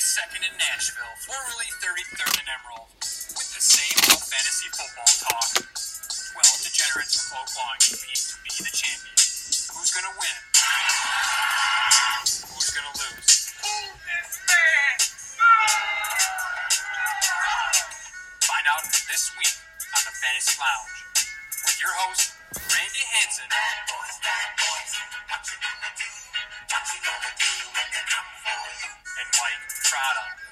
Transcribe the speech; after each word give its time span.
22nd 0.00 0.48
in 0.48 0.56
Nashville, 0.56 1.12
formerly 1.28 1.68
33rd 1.76 2.40
in 2.40 2.48
Emerald, 2.48 2.88
with 3.36 3.52
the 3.52 3.60
same 3.60 4.00
old 4.08 4.24
fantasy 4.24 4.72
football 4.72 5.12
talk. 5.28 5.60
12 5.60 6.64
degenerates 6.64 7.20
from 7.20 7.36
Oak 7.36 7.52
Lawn 7.52 7.76
compete 7.84 8.24
to 8.32 8.40
be 8.40 8.48
the 8.64 8.72
champion. 8.72 9.12
Who's 9.76 9.92
gonna 9.92 10.16
win? 10.16 10.38
Who's 12.48 12.72
gonna 12.72 12.96
lose? 12.96 13.28
This 13.28 14.32
man? 14.48 14.96
Find 18.40 18.66
out 18.72 18.88
this 19.04 19.36
week 19.36 19.52
on 19.52 20.02
the 20.08 20.16
Fantasy 20.16 20.56
Lounge 20.56 20.96
with 21.60 21.76
your 21.76 21.92
host, 22.08 22.32
Randy 22.56 23.04
Hanson. 23.20 23.52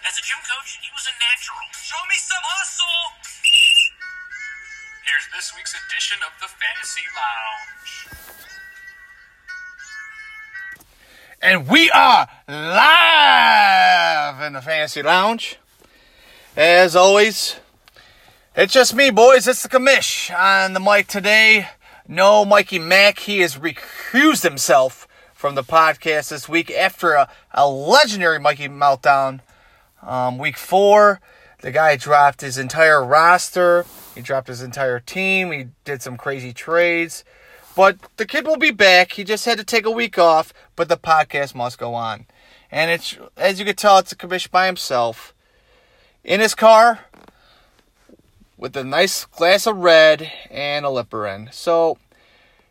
As 0.09 0.17
a 0.17 0.23
gym 0.23 0.39
coach, 0.39 0.79
he 0.81 0.89
was 0.95 1.07
a 1.07 1.13
natural. 1.21 1.59
Show 1.73 2.03
me 2.09 2.15
some 2.17 2.41
hustle. 2.43 2.87
Here's 5.05 5.29
this 5.35 5.53
week's 5.55 5.75
edition 5.75 6.17
of 6.25 6.33
the 6.41 6.49
Fantasy 6.49 7.03
Lounge. 7.15 8.09
And 11.43 11.69
we 11.69 11.91
are 11.91 12.27
live 12.49 14.47
in 14.47 14.55
the 14.55 14.63
Fantasy 14.63 15.03
Lounge. 15.03 15.59
As 16.57 16.97
always, 16.97 17.57
it's 18.57 18.73
just 18.73 18.95
me, 18.95 19.11
boys. 19.11 19.47
It's 19.47 19.63
the 19.63 19.69
commish 19.69 20.35
on 20.35 20.73
the 20.73 20.81
mic 20.81 21.09
today. 21.09 21.69
No 22.09 22.47
Mikey 22.47 22.79
Mack. 22.79 23.19
He 23.19 23.41
has 23.41 23.57
recused 23.57 24.43
himself 24.43 25.07
from 25.35 25.55
the 25.55 25.63
podcast 25.63 26.31
this 26.31 26.49
week 26.49 26.71
after 26.71 27.13
a, 27.13 27.29
a 27.53 27.69
legendary 27.69 28.41
Mikey 28.41 28.69
meltdown. 28.69 29.41
Um, 30.03 30.39
week 30.39 30.57
four, 30.57 31.21
the 31.61 31.71
guy 31.71 31.97
dropped 31.97 32.41
his 32.41 32.59
entire 32.59 33.05
roster. 33.05 33.85
He 34.15 34.23
dropped 34.23 34.49
his 34.49 34.63
entire 34.63 35.01
team. 35.01 35.51
He 35.51 35.67
did 35.85 36.03
some 36.03 36.17
crazy 36.17 36.53
trades. 36.53 37.25
But 37.75 37.99
the 38.17 38.27
kid 38.27 38.47
will 38.47 38.57
be 38.57 38.71
back. 38.71 39.13
He 39.13 39.25
just 39.25 39.45
had 39.45 39.59
to 39.59 39.65
take 39.65 39.87
a 39.87 39.91
week 39.91 40.19
off, 40.19 40.53
but 40.75 40.89
the 40.89 40.97
podcast 40.97 41.55
must 41.55 41.79
go 41.79 41.95
on. 41.95 42.27
And 42.71 42.91
it's 42.91 43.17
as 43.37 43.59
you 43.59 43.65
can 43.65 43.77
tell, 43.77 43.99
it's 43.99 44.13
a 44.13 44.17
commission 44.17 44.51
by 44.53 44.67
himself. 44.67 45.35
In 46.25 46.41
his 46.41 46.55
car 46.55 47.07
with 48.57 48.77
a 48.77 48.85
nice 48.85 49.25
glass 49.25 49.67
of 49.67 49.77
red 49.77 50.31
and 50.51 50.85
a 50.85 50.91
lipper 50.91 51.27
in. 51.27 51.49
So 51.53 51.99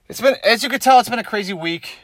it's 0.10 0.22
been 0.22 0.36
as 0.44 0.64
you 0.64 0.70
can 0.70 0.80
tell, 0.80 1.00
it's 1.00 1.10
been 1.10 1.20
a 1.20 1.24
crazy 1.24 1.54
week. 1.54 2.00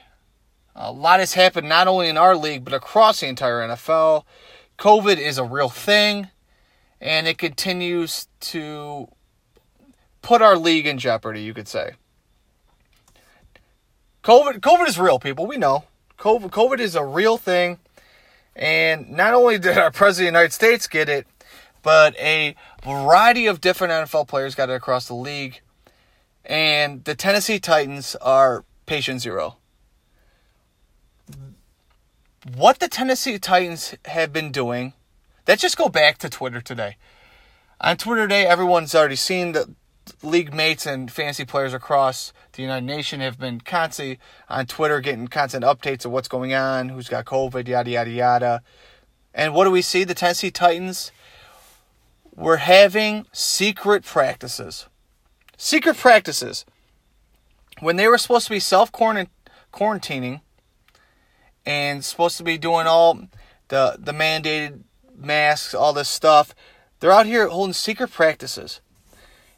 A 0.75 0.91
lot 0.91 1.19
has 1.19 1.33
happened 1.33 1.69
not 1.69 1.87
only 1.87 2.07
in 2.07 2.17
our 2.17 2.35
league, 2.35 2.63
but 2.63 2.73
across 2.73 3.19
the 3.19 3.27
entire 3.27 3.67
NFL. 3.67 4.23
COVID 4.83 5.15
is 5.15 5.37
a 5.37 5.45
real 5.45 5.69
thing, 5.69 6.27
and 6.99 7.25
it 7.25 7.37
continues 7.37 8.27
to 8.41 9.07
put 10.21 10.41
our 10.41 10.57
league 10.57 10.85
in 10.85 10.97
jeopardy, 10.97 11.41
you 11.41 11.53
could 11.53 11.69
say. 11.69 11.91
COVID, 14.25 14.59
COVID 14.59 14.85
is 14.85 14.99
real, 14.99 15.19
people. 15.19 15.47
We 15.47 15.55
know. 15.55 15.85
COVID, 16.19 16.49
COVID 16.49 16.79
is 16.79 16.95
a 16.95 17.05
real 17.05 17.37
thing. 17.37 17.79
And 18.57 19.09
not 19.09 19.33
only 19.33 19.57
did 19.57 19.77
our 19.77 19.89
President 19.89 20.27
of 20.27 20.33
the 20.33 20.39
United 20.39 20.53
States 20.53 20.87
get 20.87 21.07
it, 21.07 21.27
but 21.81 22.13
a 22.17 22.53
variety 22.83 23.47
of 23.47 23.61
different 23.61 23.93
NFL 23.93 24.27
players 24.27 24.53
got 24.53 24.69
it 24.69 24.73
across 24.73 25.07
the 25.07 25.15
league. 25.15 25.61
And 26.43 27.05
the 27.05 27.15
Tennessee 27.15 27.57
Titans 27.57 28.17
are 28.17 28.65
patient 28.85 29.21
zero 29.21 29.55
what 32.43 32.79
the 32.79 32.87
Tennessee 32.87 33.39
Titans 33.39 33.95
have 34.05 34.33
been 34.33 34.51
doing, 34.51 34.93
let's 35.47 35.61
just 35.61 35.77
go 35.77 35.89
back 35.89 36.17
to 36.19 36.29
Twitter 36.29 36.61
today. 36.61 36.97
On 37.79 37.97
Twitter 37.97 38.23
today, 38.23 38.45
everyone's 38.45 38.93
already 38.93 39.15
seen 39.15 39.53
that 39.53 39.67
league 40.21 40.53
mates 40.53 40.85
and 40.85 41.09
fantasy 41.09 41.45
players 41.45 41.73
across 41.73 42.33
the 42.53 42.61
United 42.61 42.85
Nation 42.85 43.21
have 43.21 43.39
been 43.39 43.61
constantly 43.61 44.19
on 44.49 44.65
Twitter 44.65 44.99
getting 44.99 45.27
constant 45.27 45.63
updates 45.63 46.05
of 46.05 46.11
what's 46.11 46.27
going 46.27 46.53
on, 46.53 46.89
who's 46.89 47.07
got 47.07 47.25
COVID, 47.25 47.67
yada, 47.67 47.89
yada, 47.89 48.11
yada. 48.11 48.63
And 49.33 49.53
what 49.53 49.63
do 49.63 49.71
we 49.71 49.81
see? 49.81 50.03
The 50.03 50.13
Tennessee 50.13 50.51
Titans 50.51 51.11
were 52.35 52.57
having 52.57 53.25
secret 53.31 54.03
practices. 54.03 54.87
Secret 55.57 55.97
practices. 55.97 56.65
When 57.79 57.95
they 57.95 58.07
were 58.07 58.17
supposed 58.17 58.47
to 58.47 58.51
be 58.51 58.59
self 58.59 58.91
quarantining 58.91 60.41
and 61.65 62.03
supposed 62.03 62.37
to 62.37 62.43
be 62.43 62.57
doing 62.57 62.87
all 62.87 63.27
the 63.69 63.97
the 63.99 64.11
mandated 64.11 64.81
masks, 65.15 65.73
all 65.73 65.93
this 65.93 66.09
stuff. 66.09 66.53
They're 66.99 67.11
out 67.11 67.25
here 67.25 67.47
holding 67.47 67.73
secret 67.73 68.11
practices. 68.11 68.81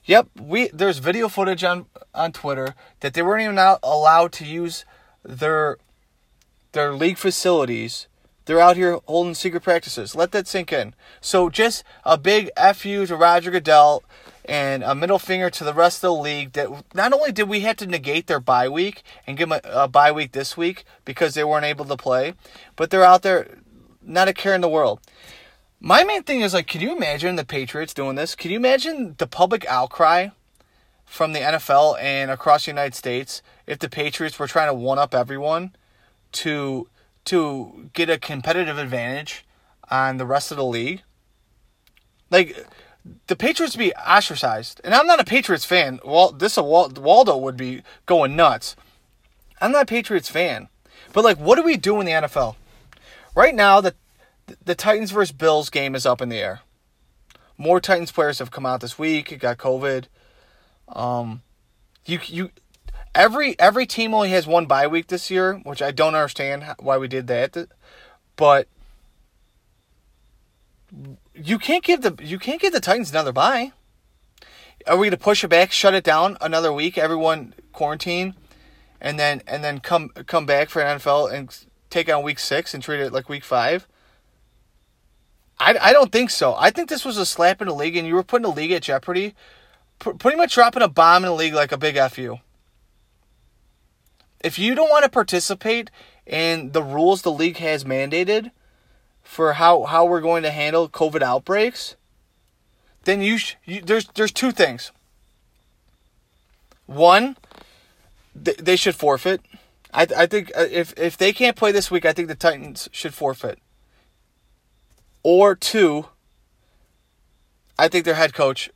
Yep, 0.05 0.29
we 0.39 0.67
there's 0.69 0.99
video 0.99 1.29
footage 1.29 1.63
on 1.63 1.87
on 2.13 2.31
Twitter 2.31 2.75
that 2.99 3.13
they 3.13 3.21
weren't 3.21 3.43
even 3.43 3.57
allowed 3.83 4.31
to 4.33 4.45
use 4.45 4.85
their 5.23 5.77
their 6.73 6.93
league 6.93 7.17
facilities. 7.17 8.07
They're 8.45 8.59
out 8.59 8.77
here 8.77 8.99
holding 9.07 9.33
secret 9.33 9.63
practices. 9.63 10.15
Let 10.15 10.31
that 10.33 10.47
sink 10.47 10.71
in. 10.71 10.93
So 11.19 11.49
just 11.49 11.83
a 12.03 12.17
big 12.17 12.51
fu 12.75 13.07
to 13.07 13.15
Roger 13.15 13.49
Goodell 13.49 14.03
and 14.47 14.83
a 14.83 14.95
middle 14.95 15.19
finger 15.19 15.49
to 15.49 15.63
the 15.63 15.73
rest 15.73 15.97
of 15.97 16.09
the 16.09 16.21
league 16.21 16.53
that 16.53 16.69
not 16.93 17.13
only 17.13 17.31
did 17.31 17.49
we 17.49 17.61
have 17.61 17.77
to 17.77 17.87
negate 17.87 18.27
their 18.27 18.39
bye 18.39 18.69
week 18.69 19.03
and 19.25 19.37
give 19.37 19.49
them 19.49 19.59
a, 19.63 19.83
a 19.83 19.87
bye 19.87 20.11
week 20.11 20.31
this 20.31 20.55
week 20.55 20.85
because 21.03 21.33
they 21.33 21.43
weren't 21.43 21.65
able 21.65 21.85
to 21.85 21.97
play, 21.97 22.33
but 22.75 22.89
they're 22.89 23.03
out 23.03 23.23
there 23.23 23.57
not 24.01 24.27
a 24.27 24.33
care 24.33 24.53
in 24.53 24.61
the 24.61 24.69
world. 24.69 24.99
My 25.79 26.03
main 26.03 26.23
thing 26.23 26.41
is 26.41 26.53
like, 26.53 26.67
can 26.67 26.81
you 26.81 26.95
imagine 26.95 27.35
the 27.35 27.45
Patriots 27.45 27.93
doing 27.93 28.15
this? 28.15 28.35
Can 28.35 28.51
you 28.51 28.57
imagine 28.57 29.15
the 29.17 29.27
public 29.27 29.65
outcry 29.67 30.29
from 31.05 31.33
the 31.33 31.39
NFL 31.39 32.01
and 32.01 32.31
across 32.31 32.65
the 32.65 32.71
United 32.71 32.95
States 32.95 33.41
if 33.67 33.79
the 33.79 33.89
Patriots 33.89 34.39
were 34.39 34.47
trying 34.47 34.69
to 34.69 34.73
one 34.73 34.99
up 34.99 35.13
everyone 35.13 35.75
to 36.33 36.89
to 37.25 37.89
get 37.93 38.09
a 38.09 38.19
competitive 38.19 38.77
advantage 38.77 39.45
on 39.89 40.17
the 40.17 40.25
rest 40.25 40.51
of 40.51 40.57
the 40.57 40.65
league? 40.65 41.01
Like 42.29 42.67
the 43.27 43.35
Patriots 43.35 43.75
be 43.75 43.93
ostracized, 43.93 44.81
and 44.83 44.93
I'm 44.93 45.07
not 45.07 45.19
a 45.19 45.25
Patriots 45.25 45.65
fan. 45.65 45.99
Well, 46.03 46.31
this 46.31 46.57
a 46.57 46.63
Waldo 46.63 47.37
would 47.37 47.57
be 47.57 47.83
going 48.05 48.35
nuts. 48.35 48.75
I'm 49.61 49.71
not 49.71 49.83
a 49.83 49.87
Patriots 49.87 50.29
fan, 50.29 50.69
but 51.13 51.23
like, 51.23 51.37
what 51.37 51.55
do 51.55 51.63
we 51.63 51.77
do 51.77 51.99
in 51.99 52.05
the 52.05 52.11
NFL 52.13 52.55
right 53.35 53.53
now? 53.53 53.81
The 53.81 53.95
the 54.63 54.75
Titans 54.75 55.11
versus 55.11 55.31
Bills 55.31 55.69
game 55.69 55.95
is 55.95 56.05
up 56.05 56.21
in 56.21 56.29
the 56.29 56.37
air. 56.37 56.61
More 57.57 57.79
Titans 57.79 58.11
players 58.11 58.39
have 58.39 58.51
come 58.51 58.65
out 58.65 58.81
this 58.81 58.99
week. 58.99 59.31
It 59.31 59.37
got 59.37 59.57
COVID. 59.57 60.05
Um, 60.89 61.41
you 62.05 62.19
you 62.25 62.51
every 63.13 63.57
every 63.59 63.85
team 63.85 64.13
only 64.13 64.29
has 64.31 64.45
one 64.45 64.65
bye 64.65 64.87
week 64.87 65.07
this 65.07 65.31
year, 65.31 65.55
which 65.63 65.81
I 65.81 65.91
don't 65.91 66.15
understand 66.15 66.63
why 66.79 66.97
we 66.97 67.07
did 67.07 67.27
that. 67.27 67.67
But 68.35 68.67
you 71.35 71.57
can't 71.57 71.83
give 71.83 72.01
the 72.01 72.15
you 72.23 72.39
can't 72.39 72.61
give 72.61 72.73
the 72.73 72.79
Titans 72.79 73.11
another 73.11 73.31
bye. 73.31 73.71
Are 74.87 74.97
we 74.97 75.07
going 75.07 75.11
to 75.11 75.17
push 75.17 75.43
it 75.43 75.47
back, 75.47 75.71
shut 75.71 75.93
it 75.93 76.03
down 76.03 76.37
another 76.41 76.71
week, 76.71 76.97
everyone 76.97 77.53
quarantine, 77.71 78.35
and 79.01 79.19
then 79.19 79.41
and 79.47 79.63
then 79.63 79.79
come 79.79 80.09
come 80.09 80.45
back 80.45 80.69
for 80.69 80.81
an 80.81 80.99
NFL 80.99 81.31
and 81.33 81.65
take 81.89 82.11
on 82.11 82.23
week 82.23 82.39
six 82.39 82.73
and 82.73 82.83
treat 82.83 82.99
it 82.99 83.11
like 83.11 83.29
week 83.29 83.43
five? 83.43 83.87
I, 85.59 85.77
I 85.81 85.93
don't 85.93 86.11
think 86.11 86.29
so. 86.29 86.55
I 86.57 86.69
think 86.69 86.89
this 86.89 87.05
was 87.05 87.17
a 87.17 87.25
slap 87.25 87.61
in 87.61 87.67
the 87.67 87.73
league, 87.73 87.95
and 87.95 88.05
you 88.05 88.15
were 88.15 88.23
putting 88.23 88.43
the 88.43 88.55
league 88.55 88.71
at 88.71 88.83
jeopardy, 88.83 89.33
P- 89.99 90.13
pretty 90.13 90.37
much 90.37 90.53
dropping 90.53 90.83
a 90.83 90.89
bomb 90.89 91.23
in 91.23 91.29
the 91.29 91.35
league 91.35 91.53
like 91.53 91.71
a 91.71 91.77
big 91.77 91.97
fu. 92.11 92.39
If 94.41 94.59
you 94.59 94.75
don't 94.75 94.89
want 94.89 95.03
to 95.03 95.09
participate 95.09 95.89
in 96.25 96.71
the 96.71 96.83
rules 96.83 97.21
the 97.21 97.31
league 97.31 97.57
has 97.57 97.83
mandated 97.83 98.51
for 99.25 99.53
how, 99.53 99.83
how 99.83 100.05
we're 100.05 100.21
going 100.21 100.43
to 100.43 100.51
handle 100.51 100.87
COVID 100.87 101.21
outbreaks, 101.21 101.97
then 103.03 103.21
you, 103.21 103.37
sh- 103.37 103.55
you 103.65 103.81
there's 103.81 104.07
there's 104.15 104.31
two 104.31 104.51
things. 104.51 104.91
One, 106.85 107.35
th- 108.41 108.57
they 108.57 108.75
should 108.75 108.95
forfeit. 108.95 109.41
I 109.93 110.07
I 110.17 110.25
think 110.25 110.51
uh, 110.57 110.67
if 110.71 110.97
if 110.97 111.17
they 111.17 111.33
can't 111.33 111.55
play 111.55 111.71
this 111.71 111.91
week, 111.91 112.05
I 112.05 112.13
think 112.13 112.27
the 112.27 112.35
Titans 112.35 112.89
should 112.91 113.13
forfeit. 113.13 113.59
Or 115.21 115.55
two, 115.55 116.07
I 117.77 117.87
think 117.87 118.05
their 118.05 118.15
head 118.15 118.33
coach 118.33 118.69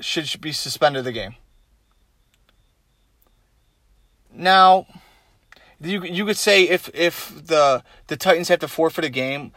should, 0.00 0.26
should 0.26 0.40
be 0.40 0.52
suspended 0.52 1.04
the 1.04 1.12
game. 1.12 1.36
Now, 4.34 4.86
you 5.82 6.04
you 6.04 6.26
could 6.26 6.36
say 6.38 6.64
if 6.68 6.90
if 6.94 7.46
the 7.46 7.84
the 8.08 8.16
Titans 8.16 8.48
have 8.48 8.60
to 8.60 8.68
forfeit 8.68 9.04
a 9.04 9.10
game, 9.10 9.52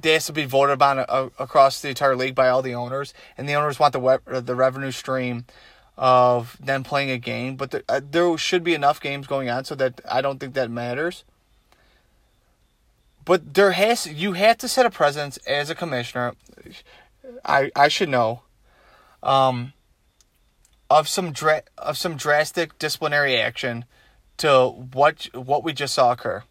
they 0.00 0.14
has 0.14 0.26
to 0.26 0.32
be 0.32 0.44
voted 0.46 0.74
upon 0.74 0.98
a, 1.00 1.06
a, 1.08 1.30
across 1.38 1.80
the 1.82 1.90
entire 1.90 2.16
league 2.16 2.34
by 2.34 2.48
all 2.48 2.62
the 2.62 2.74
owners, 2.74 3.14
and 3.38 3.48
the 3.48 3.54
owners 3.54 3.78
want 3.78 3.92
the 3.92 4.00
web, 4.00 4.22
the 4.26 4.54
revenue 4.54 4.92
stream 4.92 5.46
of 5.98 6.56
them 6.60 6.84
playing 6.84 7.10
a 7.10 7.18
game. 7.18 7.56
But 7.56 7.72
the, 7.72 7.84
uh, 7.88 8.00
there 8.10 8.36
should 8.38 8.64
be 8.64 8.74
enough 8.74 9.00
games 9.00 9.26
going 9.26 9.50
on 9.50 9.64
so 9.64 9.74
that 9.76 10.00
I 10.10 10.20
don't 10.22 10.40
think 10.40 10.54
that 10.54 10.70
matters. 10.70 11.24
but 13.24 13.54
there 13.54 13.72
has 13.72 14.06
you 14.06 14.32
have 14.32 14.58
to 14.58 14.68
set 14.68 14.86
a 14.86 14.90
precedence 14.90 15.38
as 15.46 15.70
a 15.70 15.74
commissioner. 15.74 16.34
I 17.44 17.70
I 17.76 17.88
should 17.88 18.08
know. 18.08 18.42
Um. 19.22 19.72
Of 20.90 21.08
some 21.08 21.32
dra- 21.32 21.62
of 21.78 21.96
some 21.98 22.16
drastic 22.16 22.78
disciplinary 22.78 23.36
action 23.36 23.84
to 24.40 24.68
what 24.68 25.28
what 25.34 25.64
we 25.64 25.72
just 25.72 25.94
saw 25.94 26.12
occur. 26.12 26.42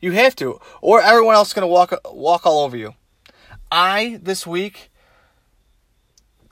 You 0.00 0.12
have 0.12 0.36
to, 0.36 0.60
or 0.80 1.00
everyone 1.00 1.34
else 1.34 1.48
is 1.48 1.54
gonna 1.54 1.66
walk 1.66 1.92
walk 2.12 2.46
all 2.46 2.64
over 2.64 2.76
you. 2.76 2.94
I 3.70 4.20
this 4.22 4.46
week 4.46 4.90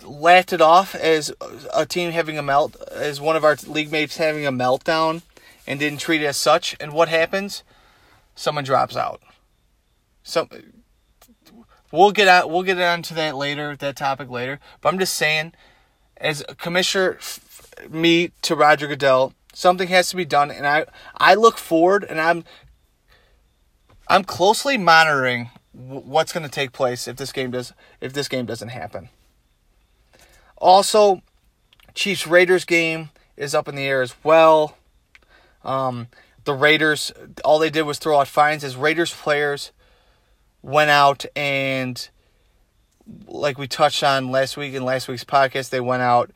laughed 0.02 0.52
it 0.52 0.60
off 0.60 0.94
as 0.94 1.32
a 1.72 1.86
team 1.86 2.10
having 2.10 2.38
a 2.38 2.42
melt, 2.42 2.76
as 2.90 3.20
one 3.20 3.36
of 3.36 3.44
our 3.44 3.56
league 3.66 3.92
mates 3.92 4.16
having 4.16 4.46
a 4.46 4.52
meltdown, 4.52 5.22
and 5.66 5.78
didn't 5.78 6.00
treat 6.00 6.22
it 6.22 6.26
as 6.26 6.36
such. 6.36 6.76
And 6.80 6.92
what 6.92 7.08
happens? 7.08 7.62
Someone 8.34 8.64
drops 8.64 8.96
out. 8.96 9.20
So 10.22 10.48
we'll 11.90 12.12
get 12.12 12.26
out. 12.26 12.50
We'll 12.50 12.62
get 12.62 12.80
onto 12.80 13.14
that 13.14 13.36
later. 13.36 13.76
That 13.76 13.96
topic 13.96 14.30
later. 14.30 14.58
But 14.80 14.92
I'm 14.92 14.98
just 14.98 15.14
saying, 15.14 15.52
as 16.16 16.42
Commissioner, 16.58 17.18
me 17.88 18.30
to 18.42 18.56
Roger 18.56 18.88
Goodell, 18.88 19.34
something 19.52 19.88
has 19.88 20.10
to 20.10 20.16
be 20.16 20.24
done, 20.24 20.50
and 20.50 20.66
I 20.66 20.86
I 21.16 21.34
look 21.34 21.58
forward, 21.58 22.04
and 22.04 22.20
I'm 22.20 22.44
I'm 24.08 24.24
closely 24.24 24.76
monitoring 24.76 25.50
what's 25.72 26.32
going 26.32 26.44
to 26.44 26.50
take 26.50 26.72
place 26.72 27.08
if 27.08 27.16
this 27.16 27.32
game 27.32 27.50
does 27.50 27.72
if 28.00 28.12
this 28.12 28.28
game 28.28 28.46
doesn't 28.46 28.68
happen. 28.68 29.08
Also, 30.58 31.22
Chiefs 31.94 32.26
Raiders 32.26 32.64
game 32.64 33.10
is 33.36 33.54
up 33.54 33.68
in 33.68 33.74
the 33.74 33.84
air 33.84 34.02
as 34.02 34.14
well. 34.22 34.76
Um, 35.64 36.08
the 36.44 36.54
Raiders, 36.54 37.12
all 37.44 37.58
they 37.58 37.70
did 37.70 37.82
was 37.82 37.98
throw 37.98 38.20
out 38.20 38.28
fines 38.28 38.64
as 38.64 38.76
Raiders 38.76 39.12
players 39.12 39.72
went 40.62 40.90
out 40.90 41.24
and, 41.34 42.08
like 43.26 43.58
we 43.58 43.66
touched 43.66 44.02
on 44.02 44.30
last 44.30 44.56
week 44.56 44.74
in 44.74 44.84
last 44.84 45.08
week's 45.08 45.24
podcast, 45.24 45.70
they 45.70 45.80
went 45.80 46.02
out 46.02 46.30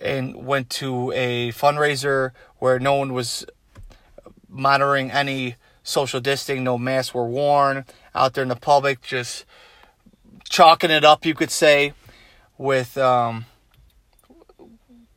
and 0.00 0.46
went 0.46 0.70
to 0.70 1.12
a 1.12 1.52
fundraiser 1.52 2.30
where 2.58 2.78
no 2.78 2.94
one 2.94 3.12
was 3.12 3.46
monitoring 4.48 5.10
any 5.10 5.56
social 5.82 6.20
distancing, 6.20 6.64
no 6.64 6.78
masks 6.78 7.14
were 7.14 7.28
worn 7.28 7.84
out 8.14 8.34
there 8.34 8.42
in 8.42 8.48
the 8.48 8.56
public, 8.56 9.02
just 9.02 9.44
chalking 10.48 10.90
it 10.90 11.04
up, 11.04 11.26
you 11.26 11.34
could 11.34 11.50
say, 11.50 11.92
with 12.56 12.96
um, 12.96 13.46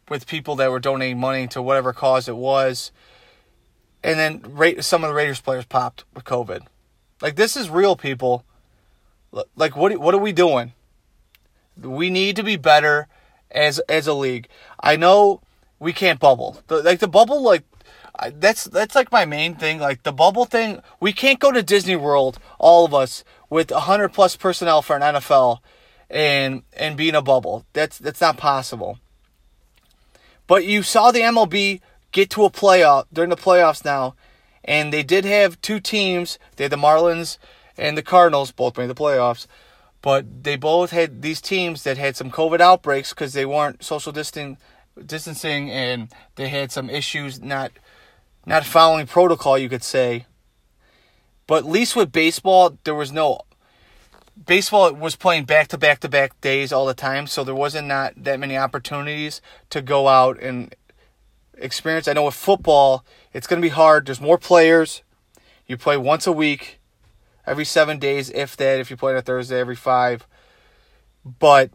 with 0.09 0.27
people 0.27 0.55
that 0.55 0.71
were 0.71 0.79
donating 0.79 1.19
money 1.19 1.47
to 1.47 1.61
whatever 1.61 1.93
cause 1.93 2.27
it 2.27 2.35
was. 2.35 2.91
And 4.03 4.19
then 4.19 4.81
some 4.81 5.03
of 5.03 5.09
the 5.09 5.13
Raiders 5.13 5.41
players 5.41 5.65
popped 5.65 6.05
with 6.13 6.23
COVID. 6.23 6.65
Like 7.21 7.35
this 7.35 7.57
is 7.57 7.69
real, 7.69 7.95
people. 7.95 8.45
Like 9.55 9.75
what 9.75 9.97
what 9.97 10.13
are 10.13 10.19
we 10.19 10.31
doing? 10.31 10.73
We 11.79 12.09
need 12.09 12.35
to 12.37 12.43
be 12.43 12.55
better 12.55 13.07
as 13.51 13.79
as 13.89 14.07
a 14.07 14.13
league. 14.13 14.47
I 14.79 14.95
know 14.95 15.41
we 15.79 15.93
can't 15.93 16.19
bubble. 16.19 16.61
The, 16.67 16.81
like 16.83 16.99
the 16.99 17.07
bubble, 17.07 17.41
like 17.41 17.63
that's 18.33 18.65
that's 18.65 18.95
like 18.95 19.11
my 19.11 19.25
main 19.25 19.55
thing. 19.55 19.79
Like 19.79 20.03
the 20.03 20.11
bubble 20.11 20.45
thing, 20.45 20.81
we 20.99 21.13
can't 21.13 21.39
go 21.39 21.51
to 21.51 21.63
Disney 21.63 21.95
World, 21.95 22.39
all 22.59 22.85
of 22.85 22.93
us, 22.93 23.23
with 23.49 23.69
hundred 23.69 24.09
plus 24.09 24.35
personnel 24.35 24.81
for 24.81 24.95
an 24.95 25.01
NFL, 25.01 25.59
and 26.09 26.63
and 26.73 26.97
be 26.97 27.09
in 27.09 27.15
a 27.15 27.21
bubble. 27.21 27.65
That's 27.73 27.97
that's 27.97 28.21
not 28.21 28.37
possible. 28.37 28.99
But 30.47 30.65
you 30.65 30.81
saw 30.81 31.11
the 31.11 31.19
MLB 31.19 31.81
get 32.11 32.29
to 32.31 32.45
a 32.45 32.49
playoff 32.49 33.05
during 33.11 33.29
the 33.29 33.35
playoffs 33.35 33.83
now, 33.83 34.15
and 34.63 34.93
they 34.93 35.03
did 35.03 35.25
have 35.25 35.61
two 35.61 35.79
teams. 35.79 36.39
They 36.55 36.63
had 36.63 36.71
the 36.71 36.77
Marlins 36.77 37.37
and 37.77 37.97
the 37.97 38.03
Cardinals 38.03 38.51
both 38.51 38.77
made 38.77 38.89
the 38.89 38.95
playoffs, 38.95 39.45
but 40.07 40.45
they 40.45 40.55
both 40.55 40.91
had 40.91 41.21
these 41.21 41.41
teams 41.41 41.83
that 41.83 41.97
had 41.97 42.15
some 42.15 42.31
COVID 42.31 42.61
outbreaks 42.61 43.09
because 43.09 43.33
they 43.33 43.45
weren't 43.45 43.83
social 43.83 44.13
distancing, 44.13 44.57
distancing, 45.05 45.69
and 45.69 46.07
they 46.35 46.47
had 46.47 46.71
some 46.71 46.89
issues 46.89 47.41
not 47.41 47.73
not 48.45 48.63
following 48.63 49.05
protocol, 49.05 49.57
you 49.57 49.67
could 49.67 49.83
say. 49.83 50.25
But 51.45 51.65
at 51.65 51.69
least 51.69 51.97
with 51.97 52.13
baseball, 52.13 52.77
there 52.85 52.95
was 52.95 53.11
no 53.11 53.41
baseball 54.45 54.93
was 54.93 55.17
playing 55.17 55.43
back 55.43 55.67
to 55.67 55.77
back 55.77 55.99
to 55.99 56.07
back 56.07 56.39
days 56.39 56.71
all 56.71 56.85
the 56.85 56.93
time, 56.93 57.27
so 57.27 57.43
there 57.43 57.53
wasn't 57.53 57.89
not 57.89 58.13
that 58.15 58.39
many 58.39 58.55
opportunities 58.55 59.41
to 59.71 59.81
go 59.81 60.07
out 60.07 60.39
and 60.39 60.73
experience. 61.57 62.07
I 62.07 62.13
know 62.13 62.23
with 62.23 62.33
football, 62.33 63.03
it's 63.33 63.45
going 63.45 63.61
to 63.61 63.65
be 63.65 63.75
hard. 63.75 64.05
There's 64.05 64.21
more 64.21 64.37
players. 64.37 65.03
You 65.65 65.75
play 65.75 65.97
once 65.97 66.25
a 66.25 66.31
week, 66.31 66.76
every 67.47 67.65
seven 67.65 67.97
days, 67.97 68.29
if 68.29 68.55
that. 68.57 68.79
If 68.79 68.91
you 68.91 68.97
play 68.97 69.13
on 69.13 69.17
a 69.17 69.21
Thursday, 69.23 69.59
every 69.59 69.75
five. 69.75 70.27
But 71.25 71.71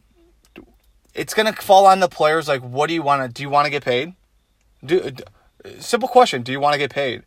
it's 1.14 1.34
going 1.34 1.52
to 1.52 1.60
fall 1.60 1.86
on 1.86 2.00
the 2.00 2.08
players. 2.08 2.46
Like, 2.46 2.62
what 2.62 2.86
do 2.86 2.94
you 2.94 3.02
want 3.02 3.22
to? 3.22 3.28
Do 3.28 3.42
you 3.42 3.50
want 3.50 3.64
to 3.64 3.70
get 3.70 3.82
paid? 3.82 4.14
Do 4.84 5.12
Simple 5.78 6.08
question: 6.08 6.42
Do 6.42 6.52
you 6.52 6.60
want 6.60 6.74
to 6.74 6.78
get 6.78 6.90
paid? 6.90 7.22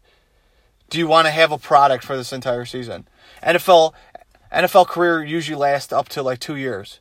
Do 0.90 1.00
you 1.00 1.08
want 1.08 1.26
to 1.26 1.32
have 1.32 1.52
a 1.52 1.58
product 1.58 2.04
for 2.04 2.16
this 2.16 2.32
entire 2.32 2.66
season? 2.66 3.08
NFL 3.42 3.94
NFL 4.52 4.88
career 4.88 5.24
usually 5.24 5.58
lasts 5.58 5.92
up 5.92 6.10
to 6.10 6.22
like 6.22 6.40
two 6.40 6.56
years. 6.56 7.00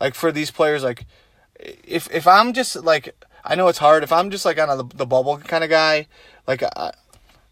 Like 0.00 0.14
for 0.14 0.30
these 0.30 0.50
players, 0.50 0.84
like 0.84 1.06
if 1.58 2.08
if 2.12 2.26
I'm 2.26 2.52
just 2.52 2.76
like 2.76 3.16
I 3.44 3.54
know 3.54 3.68
it's 3.68 3.78
hard. 3.78 4.02
If 4.02 4.12
I'm 4.12 4.30
just 4.30 4.44
like 4.44 4.58
on 4.58 4.70
a, 4.70 4.76
the 4.76 5.06
bubble 5.06 5.38
kind 5.38 5.64
of 5.64 5.70
guy, 5.70 6.06
like 6.46 6.62
I, 6.62 6.92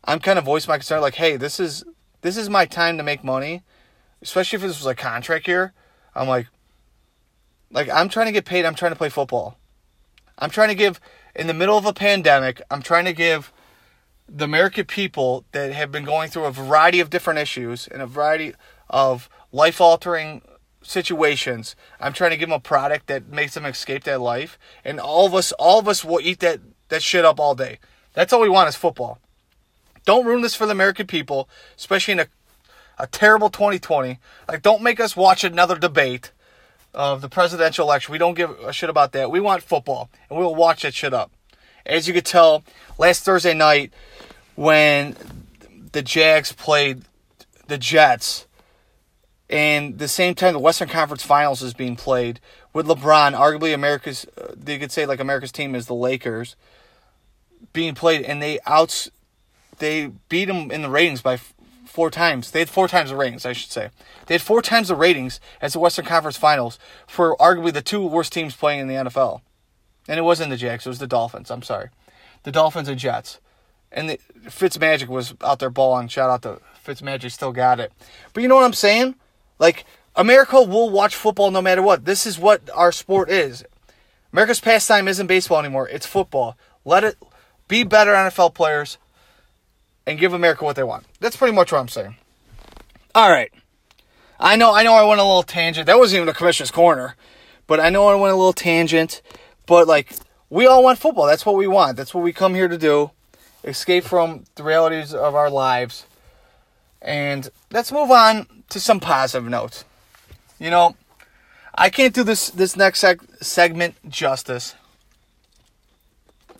I'm 0.05 0.20
kind 0.20 0.38
of 0.38 0.44
voicing 0.44 0.70
my 0.70 0.79
concern. 0.79 1.00
Like, 1.00 1.14
hey, 1.14 1.37
this 1.37 1.58
is 1.58 1.85
this 2.24 2.38
is 2.38 2.48
my 2.48 2.64
time 2.64 2.96
to 2.96 3.02
make 3.02 3.22
money, 3.22 3.62
especially 4.22 4.56
if 4.56 4.62
this 4.62 4.78
was 4.78 4.86
a 4.86 4.94
contract 4.94 5.46
year. 5.46 5.74
I'm 6.14 6.26
like, 6.26 6.46
like 7.70 7.90
I'm 7.90 8.08
trying 8.08 8.26
to 8.26 8.32
get 8.32 8.46
paid. 8.46 8.64
I'm 8.64 8.74
trying 8.74 8.92
to 8.92 8.96
play 8.96 9.10
football. 9.10 9.58
I'm 10.38 10.48
trying 10.48 10.70
to 10.70 10.74
give 10.74 10.98
in 11.36 11.48
the 11.48 11.54
middle 11.54 11.76
of 11.76 11.84
a 11.84 11.92
pandemic, 11.92 12.62
I'm 12.70 12.80
trying 12.80 13.04
to 13.04 13.12
give 13.12 13.52
the 14.26 14.46
American 14.46 14.86
people 14.86 15.44
that 15.52 15.74
have 15.74 15.92
been 15.92 16.06
going 16.06 16.30
through 16.30 16.46
a 16.46 16.50
variety 16.50 16.98
of 16.98 17.10
different 17.10 17.40
issues 17.40 17.88
and 17.88 18.00
a 18.00 18.06
variety 18.06 18.54
of 18.88 19.28
life 19.52 19.78
altering 19.78 20.40
situations. 20.80 21.76
I'm 22.00 22.14
trying 22.14 22.30
to 22.30 22.38
give 22.38 22.48
them 22.48 22.56
a 22.56 22.60
product 22.60 23.06
that 23.08 23.28
makes 23.28 23.52
them 23.52 23.66
escape 23.66 24.04
that 24.04 24.22
life. 24.22 24.58
And 24.82 24.98
all 24.98 25.26
of 25.26 25.34
us 25.34 25.52
all 25.52 25.78
of 25.78 25.88
us 25.88 26.02
will 26.02 26.22
eat 26.22 26.40
that, 26.40 26.60
that 26.88 27.02
shit 27.02 27.26
up 27.26 27.38
all 27.38 27.54
day. 27.54 27.80
That's 28.14 28.32
all 28.32 28.40
we 28.40 28.48
want 28.48 28.70
is 28.70 28.76
football. 28.76 29.18
Don't 30.04 30.26
ruin 30.26 30.42
this 30.42 30.54
for 30.54 30.66
the 30.66 30.72
American 30.72 31.06
people, 31.06 31.48
especially 31.76 32.12
in 32.12 32.20
a 32.20 32.26
a 32.98 33.06
terrible 33.06 33.50
2020. 33.50 34.18
Like 34.48 34.62
don't 34.62 34.82
make 34.82 35.00
us 35.00 35.16
watch 35.16 35.44
another 35.44 35.79
debate 35.79 36.31
of 36.93 37.20
the 37.20 37.29
presidential 37.29 37.86
election. 37.86 38.12
We 38.12 38.19
don't 38.19 38.34
give 38.34 38.50
a 38.60 38.72
shit 38.72 38.90
about 38.90 39.12
that. 39.12 39.31
We 39.31 39.40
want 39.40 39.62
football, 39.62 40.10
and 40.29 40.38
we'll 40.38 40.55
watch 40.55 40.82
that 40.82 40.94
shit 40.94 41.12
up. 41.12 41.31
As 41.84 42.08
you 42.08 42.14
could 42.14 42.24
tell, 42.24 42.64
last 42.98 43.24
Thursday 43.24 43.55
night 43.55 43.93
when 44.55 45.17
the 45.93 46.02
Jags 46.02 46.52
played 46.52 47.02
the 47.67 47.79
Jets, 47.79 48.46
and 49.50 49.98
the 49.98 50.08
same 50.08 50.34
time 50.34 50.52
the 50.52 50.58
Western 50.58 50.88
Conference 50.88 51.22
Finals 51.22 51.62
is 51.62 51.74
being 51.74 51.96
played 51.96 52.40
with 52.72 52.86
LeBron, 52.86 53.36
arguably 53.36 53.74
America's, 53.74 54.26
uh, 54.40 54.52
they 54.56 54.79
could 54.79 54.90
say 54.90 55.06
like 55.06 55.20
America's 55.20 55.52
team 55.52 55.74
is 55.74 55.86
the 55.86 55.94
Lakers, 55.94 56.56
being 57.72 57.94
played, 57.94 58.22
and 58.22 58.43
they 58.43 58.58
outs, 58.67 59.10
they 59.84 60.06
beat 60.31 60.46
them 60.46 60.70
in 60.70 60.81
the 60.81 60.88
ratings 60.88 61.20
by 61.20 61.38
four 61.84 62.10
times. 62.10 62.50
They 62.50 62.60
had 62.60 62.70
four 62.70 62.88
times 62.88 63.10
the 63.10 63.17
ratings, 63.17 63.44
I 63.44 63.53
should 63.53 63.70
say. 63.70 63.91
They 64.26 64.34
had 64.34 64.43
four 64.43 64.62
times 64.62 64.88
the 64.88 64.96
ratings 64.96 65.41
as 65.60 65.74
the 65.74 65.79
Western 65.79 66.06
Conference 66.06 66.38
Finals 66.38 66.79
for 67.06 67.36
arguably 67.36 67.72
the 67.72 67.82
two 67.82 68.05
worst 68.06 68.32
teams 68.32 68.56
playing 68.56 68.81
in 68.81 68.88
the 68.88 68.94
NFL. 68.94 69.43
And 70.08 70.19
it 70.19 70.22
wasn't 70.22 70.48
the 70.48 70.56
Jags, 70.56 70.86
it 70.86 70.88
was 70.88 71.00
the 71.00 71.06
Dolphins. 71.06 71.50
I'm 71.50 71.62
sorry. 71.62 71.91
The 72.44 72.50
Dolphins 72.50 72.88
and 72.88 72.98
Jets. 72.98 73.41
And 73.93 74.08
the, 74.08 74.19
Fitzmagic 74.46 75.08
was 75.08 75.34
out 75.43 75.58
there 75.58 75.70
balling. 75.70 76.08
Shout 76.08 76.31
out 76.31 76.43
to 76.43 76.60
Fitzmagic, 76.84 77.31
still 77.31 77.53
got 77.53 77.79
it. 77.79 77.93
But 78.32 78.43
you 78.43 78.48
know 78.48 78.56
what 78.56 78.64
I'm 78.64 78.72
saying? 78.72 79.17
Like, 79.58 79.84
America 80.17 80.62
will 80.62 80.88
watch 80.88 81.14
football 81.14 81.50
no 81.50 81.60
matter 81.60 81.82
what. 81.82 82.06
This 82.06 82.26
is 82.26 82.38
what 82.38 82.70
our 82.74 82.91
sport 82.91 83.31
is. 83.31 83.64
America's 84.32 84.60
pastime 84.60 85.08
isn't 85.08 85.26
baseball 85.26 85.60
anymore, 85.60 85.88
it's 85.88 86.06
football. 86.06 86.56
Let 86.86 87.05
it 87.05 87.17
be 87.69 87.84
better 87.84 88.12
NFL 88.12 88.55
players 88.55 88.98
and 90.06 90.19
give 90.19 90.32
America 90.32 90.65
what 90.65 90.77
they 90.77 90.82
want. 90.82 91.06
That's 91.20 91.37
pretty 91.37 91.55
much 91.55 91.73
what 91.73 91.79
I'm 91.79 91.89
saying. 91.89 92.17
All 93.15 93.31
right. 93.31 93.53
I 94.39 94.56
know 94.56 94.75
I 94.75 94.82
know 94.82 94.94
I 94.94 95.05
went 95.05 95.20
a 95.20 95.25
little 95.25 95.43
tangent. 95.43 95.87
That 95.87 95.99
wasn't 95.99 96.19
even 96.19 96.29
a 96.29 96.34
commissioner's 96.34 96.70
corner. 96.70 97.17
But 97.67 97.81
I 97.81 97.89
know 97.89 98.08
I 98.08 98.15
went 98.15 98.32
a 98.32 98.37
little 98.37 98.53
tangent. 98.53 99.23
But 99.67 99.87
like 99.87 100.15
we 100.51 100.67
all 100.67 100.82
want 100.82 100.99
football. 100.99 101.27
That's 101.27 101.46
what 101.46 101.56
we 101.56 101.67
want. 101.67 101.96
That's 101.96 102.13
what 102.15 102.25
we 102.25 102.32
come 102.32 102.55
here 102.55 102.69
to 102.69 102.79
do. 102.79 103.11
Escape 103.63 104.05
from 104.05 104.44
the 104.56 104.63
realities 104.63 105.15
of 105.15 105.34
our 105.34 105.49
lives. 105.49 106.06
And 107.01 107.49
let's 107.70 107.93
move 107.93 108.11
on 108.11 108.46
to 108.70 108.81
some 108.81 109.01
positive 109.01 109.49
notes. 109.49 109.84
You 110.58 110.70
know, 110.70 110.96
I 111.75 111.91
can't 111.91 112.15
do 112.15 112.25
this 112.25 112.51
this 112.51 112.77
next 112.77 113.03
seg- 113.03 113.43
segment 113.43 113.94
justice. 114.08 114.75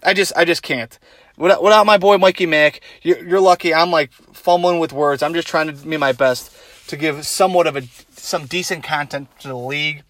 I 0.03 0.15
just 0.15 0.33
I 0.37 0.45
just 0.45 0.63
can't. 0.63 0.99
Without, 1.37 1.63
without 1.63 1.87
my 1.87 1.99
boy 1.99 2.17
Mikey 2.17 2.47
Mack, 2.47 2.81
you're, 3.03 3.25
you're 3.25 3.41
lucky. 3.41 3.75
I'm 3.75 3.91
like 3.91 4.13
fumbling 4.13 4.79
with 4.79 4.93
words. 4.93 5.23
I'm 5.23 5.35
just 5.35 5.49
trying 5.49 5.67
to 5.67 5.73
do 5.73 5.99
my 5.99 6.13
best 6.13 6.55
to 6.89 6.97
give 6.97 7.27
somewhat 7.27 7.67
of 7.67 7.77
a 7.77 7.83
some 8.13 8.47
decent 8.47 8.85
content 8.85 9.29
to 9.41 9.49
the 9.49 9.57
league. 9.57 10.03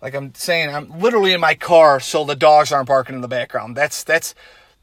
Like 0.00 0.14
I'm 0.14 0.34
saying, 0.34 0.74
I'm 0.74 0.98
literally 0.98 1.32
in 1.32 1.40
my 1.40 1.54
car, 1.54 2.00
so 2.00 2.24
the 2.24 2.34
dogs 2.34 2.72
aren't 2.72 2.88
barking 2.88 3.14
in 3.14 3.20
the 3.20 3.28
background. 3.28 3.76
That's 3.76 4.02
that's 4.02 4.34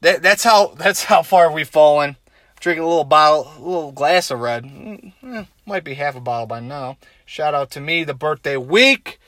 that, 0.01 0.21
that's 0.21 0.43
how 0.43 0.67
that's 0.77 1.03
how 1.03 1.23
far 1.23 1.51
we've 1.51 1.67
fallen. 1.67 2.15
Drinking 2.61 2.83
a 2.83 2.87
little 2.87 3.05
bottle, 3.05 3.51
a 3.57 3.59
little 3.59 3.91
glass 3.91 4.31
of 4.31 4.39
red. 4.39 4.65
Mm, 4.65 5.13
eh, 5.23 5.45
might 5.65 5.83
be 5.83 5.93
half 5.93 6.15
a 6.15 6.21
bottle 6.21 6.47
by 6.47 6.59
now. 6.59 6.97
Shout 7.25 7.53
out 7.53 7.71
to 7.71 7.81
me, 7.81 8.03
the 8.03 8.13
birthday 8.13 8.57
week. 8.57 9.19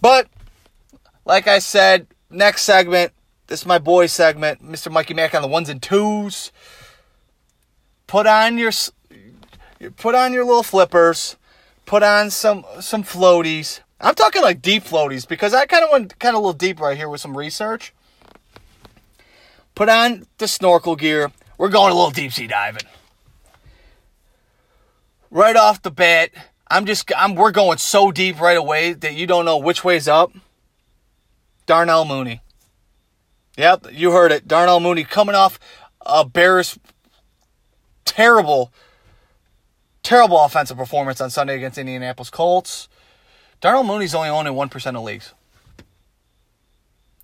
But 0.00 0.28
like 1.24 1.48
I 1.48 1.58
said, 1.58 2.06
next 2.30 2.62
segment. 2.62 3.12
This 3.48 3.60
is 3.60 3.66
my 3.66 3.78
boy 3.78 4.06
segment, 4.06 4.62
Mr. 4.62 4.92
Mikey 4.92 5.14
Mack 5.14 5.34
on 5.34 5.40
the 5.40 5.48
ones 5.48 5.70
and 5.70 5.82
twos. 5.82 6.52
Put 8.06 8.26
on 8.26 8.58
your 8.58 8.72
put 9.96 10.14
on 10.14 10.34
your 10.34 10.44
little 10.44 10.62
flippers. 10.62 11.36
Put 11.86 12.02
on 12.02 12.30
some 12.30 12.64
some 12.80 13.02
floaties. 13.02 13.80
I'm 14.00 14.14
talking 14.14 14.42
like 14.42 14.60
deep 14.60 14.84
floaties 14.84 15.26
because 15.26 15.54
I 15.54 15.64
kind 15.64 15.82
of 15.82 15.90
went 15.90 16.18
kind 16.18 16.36
of 16.36 16.42
a 16.42 16.44
little 16.46 16.52
deep 16.52 16.78
right 16.78 16.96
here 16.96 17.08
with 17.08 17.22
some 17.22 17.36
research. 17.36 17.94
Put 19.74 19.88
on 19.88 20.26
the 20.36 20.46
snorkel 20.46 20.94
gear. 20.94 21.32
We're 21.56 21.70
going 21.70 21.90
a 21.90 21.94
little 21.94 22.10
deep 22.10 22.32
sea 22.32 22.46
diving. 22.46 22.82
Right 25.30 25.56
off 25.56 25.80
the 25.80 25.90
bat, 25.90 26.30
I'm 26.70 26.84
just 26.84 27.10
I'm 27.16 27.34
we're 27.34 27.50
going 27.50 27.78
so 27.78 28.12
deep 28.12 28.40
right 28.40 28.58
away 28.58 28.92
that 28.92 29.14
you 29.14 29.26
don't 29.26 29.46
know 29.46 29.56
which 29.56 29.84
way's 29.84 30.06
up. 30.06 30.32
Darnell 31.64 32.04
Mooney. 32.04 32.42
Yep, 33.58 33.88
you 33.92 34.12
heard 34.12 34.30
it. 34.30 34.46
Darnell 34.46 34.78
Mooney 34.78 35.02
coming 35.02 35.34
off 35.34 35.58
a 36.06 36.24
Bears 36.24 36.78
terrible 38.04 38.72
terrible 40.04 40.40
offensive 40.40 40.76
performance 40.76 41.20
on 41.20 41.28
Sunday 41.28 41.56
against 41.56 41.76
Indianapolis 41.76 42.30
Colts. 42.30 42.88
Darnell 43.60 43.82
Mooney's 43.82 44.14
only 44.14 44.28
owned 44.28 44.46
in 44.46 44.54
1% 44.54 44.96
of 44.96 45.02
leagues. 45.02 45.34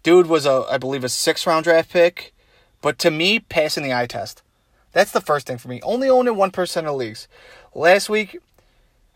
Dude 0.02 0.26
was 0.26 0.44
a 0.44 0.66
I 0.68 0.76
believe 0.76 1.04
a 1.04 1.08
six 1.08 1.46
round 1.46 1.64
draft 1.64 1.90
pick, 1.90 2.34
but 2.82 2.98
to 2.98 3.12
me 3.12 3.38
passing 3.38 3.84
the 3.84 3.94
eye 3.94 4.06
test. 4.06 4.42
That's 4.90 5.12
the 5.12 5.20
first 5.20 5.46
thing 5.46 5.58
for 5.58 5.68
me. 5.68 5.80
Only 5.82 6.10
owned 6.10 6.26
in 6.26 6.34
1% 6.34 6.84
of 6.84 6.96
leagues. 6.96 7.28
Last 7.76 8.08
week 8.08 8.38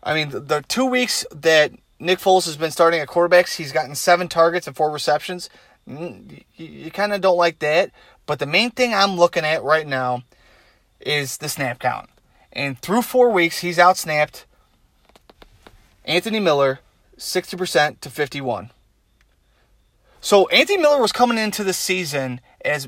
I 0.01 0.13
mean, 0.13 0.29
the, 0.29 0.39
the 0.39 0.61
two 0.69 0.85
weeks 0.85 1.25
that 1.35 1.73
Nick 1.99 2.19
Foles 2.19 2.45
has 2.45 2.55
been 2.55 2.71
starting 2.71 3.01
at 3.01 3.09
quarterbacks, 3.09 3.57
he's 3.57 3.73
gotten 3.73 3.93
seven 3.93 4.29
targets 4.29 4.67
and 4.67 4.75
four 4.75 4.89
receptions. 4.89 5.49
You, 5.89 6.91
kind 6.91 7.13
of 7.13 7.21
don't 7.21 7.37
like 7.37 7.59
that. 7.59 7.91
But 8.25 8.39
the 8.39 8.45
main 8.45 8.71
thing 8.71 8.93
I'm 8.93 9.17
looking 9.17 9.43
at 9.43 9.63
right 9.63 9.87
now 9.87 10.23
is 10.99 11.37
the 11.37 11.49
snap 11.49 11.79
count. 11.79 12.09
And 12.53 12.79
through 12.79 13.01
four 13.01 13.31
weeks, 13.31 13.59
he's 13.59 13.77
outsnapped 13.77 14.45
Anthony 16.05 16.39
Miller 16.39 16.79
60% 17.17 17.99
to 18.01 18.09
51. 18.09 18.71
So 20.21 20.47
Anthony 20.49 20.77
Miller 20.77 21.01
was 21.01 21.11
coming 21.11 21.37
into 21.37 21.63
the 21.63 21.73
season 21.73 22.41
as 22.63 22.87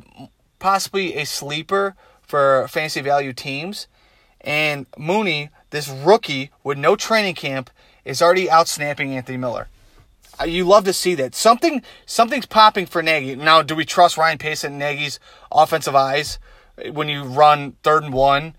possibly 0.60 1.16
a 1.16 1.26
sleeper 1.26 1.96
for 2.22 2.68
fantasy 2.68 3.02
value 3.02 3.34
teams. 3.34 3.88
And 4.42 4.86
Mooney 4.98 5.50
this 5.72 5.90
rookie 5.90 6.52
with 6.64 6.78
no 6.78 6.96
training 6.96 7.36
camp 7.36 7.70
is 8.06 8.22
already 8.22 8.50
out 8.50 8.68
snapping 8.68 9.16
Anthony 9.16 9.38
Miller. 9.38 9.68
You 10.46 10.66
love 10.66 10.86
to 10.86 10.94
see 10.94 11.16
that. 11.16 11.36
Something 11.36 11.82
something's 12.06 12.46
popping 12.46 12.86
for 12.86 13.02
Nagy. 13.02 13.36
Now, 13.36 13.62
do 13.62 13.76
we 13.76 13.86
trust 13.86 14.18
Ryan 14.18 14.38
Pace 14.38 14.64
and 14.64 14.80
Nagy's 14.80 15.20
offensive 15.52 15.96
eyes 15.96 16.40
when 16.92 17.10
you 17.10 17.24
run 17.24 17.78
third 17.84 18.04
and 18.04 18.14
one 18.14 18.56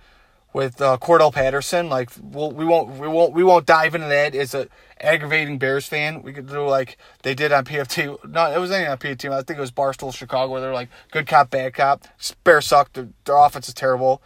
with 0.52 0.80
uh, 0.80 0.98
Cordarrelle 1.00 1.32
Patterson? 1.32 1.88
Like, 1.88 2.10
we'll, 2.20 2.52
we 2.52 2.64
won't 2.64 2.98
we 2.98 3.08
won't 3.08 3.32
we 3.32 3.44
won't 3.44 3.66
dive 3.66 3.94
into 3.94 4.08
that 4.08 4.34
as 4.34 4.54
a 4.54 4.68
aggravating 5.00 5.58
Bears 5.58 5.86
fan. 5.86 6.22
We 6.22 6.32
could 6.32 6.48
do 6.48 6.66
like 6.66 6.96
they 7.22 7.34
did 7.34 7.52
on 7.52 7.64
PFT. 7.64 8.28
No, 8.28 8.52
it 8.52 8.58
was 8.58 8.70
anything 8.70 8.90
on 8.90 8.98
PFT. 8.98 9.30
I 9.32 9.42
think 9.42 9.58
it 9.58 9.60
was 9.60 9.72
Barstool 9.72 10.14
Chicago 10.14 10.52
where 10.52 10.60
they're 10.60 10.74
like 10.74 10.90
good 11.10 11.26
cop, 11.26 11.50
bad 11.50 11.74
cop. 11.74 12.06
Bears 12.44 12.66
suck. 12.66 12.92
Their, 12.92 13.08
their 13.24 13.36
offense 13.36 13.68
is 13.68 13.74
terrible. 13.74 14.22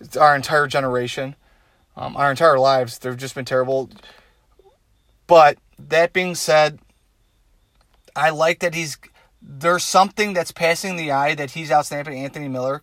It's 0.00 0.16
our 0.16 0.36
entire 0.36 0.66
generation. 0.66 1.36
Um, 1.96 2.16
our 2.16 2.30
entire 2.30 2.58
lives, 2.58 2.98
they've 2.98 3.16
just 3.16 3.34
been 3.34 3.46
terrible. 3.46 3.88
But 5.26 5.58
that 5.78 6.12
being 6.12 6.34
said, 6.34 6.78
I 8.16 8.30
like 8.30 8.60
that 8.60 8.74
he's 8.74 8.98
there's 9.40 9.84
something 9.84 10.32
that's 10.32 10.50
passing 10.50 10.96
the 10.96 11.12
eye 11.12 11.34
that 11.34 11.52
he's 11.52 11.70
outsnapping 11.70 12.16
Anthony 12.16 12.48
Miller. 12.48 12.82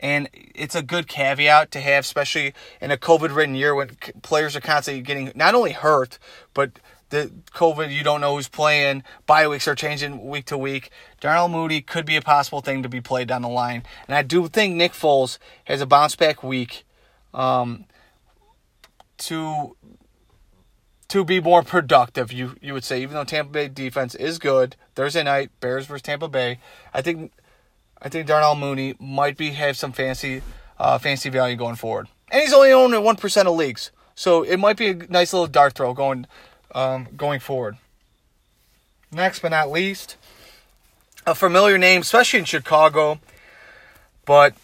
And 0.00 0.28
it's 0.32 0.76
a 0.76 0.82
good 0.82 1.08
caveat 1.08 1.72
to 1.72 1.80
have, 1.80 2.04
especially 2.04 2.54
in 2.80 2.92
a 2.92 2.96
COVID 2.96 3.34
ridden 3.34 3.56
year 3.56 3.74
when 3.74 3.96
players 4.22 4.54
are 4.54 4.60
constantly 4.60 5.02
getting 5.02 5.32
not 5.34 5.56
only 5.56 5.72
hurt, 5.72 6.20
but 6.54 6.78
the 7.10 7.32
COVID, 7.52 7.92
you 7.92 8.04
don't 8.04 8.20
know 8.20 8.36
who's 8.36 8.48
playing. 8.48 9.02
Bye 9.26 9.48
weeks 9.48 9.66
are 9.66 9.74
changing 9.74 10.24
week 10.28 10.44
to 10.46 10.56
week. 10.56 10.90
Darnell 11.20 11.48
Moody 11.48 11.80
could 11.80 12.06
be 12.06 12.16
a 12.16 12.22
possible 12.22 12.60
thing 12.60 12.82
to 12.84 12.88
be 12.88 13.00
played 13.00 13.26
down 13.26 13.42
the 13.42 13.48
line. 13.48 13.82
And 14.06 14.14
I 14.14 14.22
do 14.22 14.46
think 14.46 14.76
Nick 14.76 14.92
Foles 14.92 15.38
has 15.64 15.80
a 15.80 15.86
bounce 15.86 16.14
back 16.14 16.42
week. 16.42 16.84
Um, 17.34 17.86
to 19.18 19.76
to 21.08 21.24
be 21.24 21.40
more 21.40 21.62
productive, 21.62 22.32
you 22.32 22.56
you 22.60 22.74
would 22.74 22.84
say, 22.84 23.00
even 23.02 23.14
though 23.14 23.24
Tampa 23.24 23.52
Bay 23.52 23.68
defense 23.68 24.14
is 24.14 24.38
good, 24.38 24.76
Thursday 24.94 25.22
night, 25.22 25.50
Bears 25.60 25.86
versus 25.86 26.02
Tampa 26.02 26.28
Bay, 26.28 26.58
I 26.92 27.02
think 27.02 27.32
I 28.00 28.08
think 28.08 28.26
Darnell 28.26 28.54
Mooney 28.54 28.94
might 29.00 29.36
be 29.36 29.50
have 29.50 29.76
some 29.76 29.92
fancy 29.92 30.42
uh, 30.78 30.98
fancy 30.98 31.30
value 31.30 31.56
going 31.56 31.76
forward. 31.76 32.08
And 32.30 32.42
he's 32.42 32.52
only 32.52 32.72
owned 32.72 32.94
in 32.94 33.02
one 33.02 33.16
percent 33.16 33.48
of 33.48 33.56
leagues. 33.56 33.90
So 34.14 34.42
it 34.42 34.58
might 34.58 34.76
be 34.76 34.88
a 34.88 34.94
nice 34.94 35.32
little 35.32 35.46
dart 35.46 35.74
throw 35.74 35.94
going 35.94 36.26
um, 36.74 37.08
going 37.16 37.40
forward. 37.40 37.78
Next 39.10 39.40
but 39.40 39.50
not 39.50 39.70
least, 39.70 40.16
a 41.26 41.34
familiar 41.34 41.78
name, 41.78 42.02
especially 42.02 42.40
in 42.40 42.44
Chicago, 42.44 43.20
but 44.26 44.54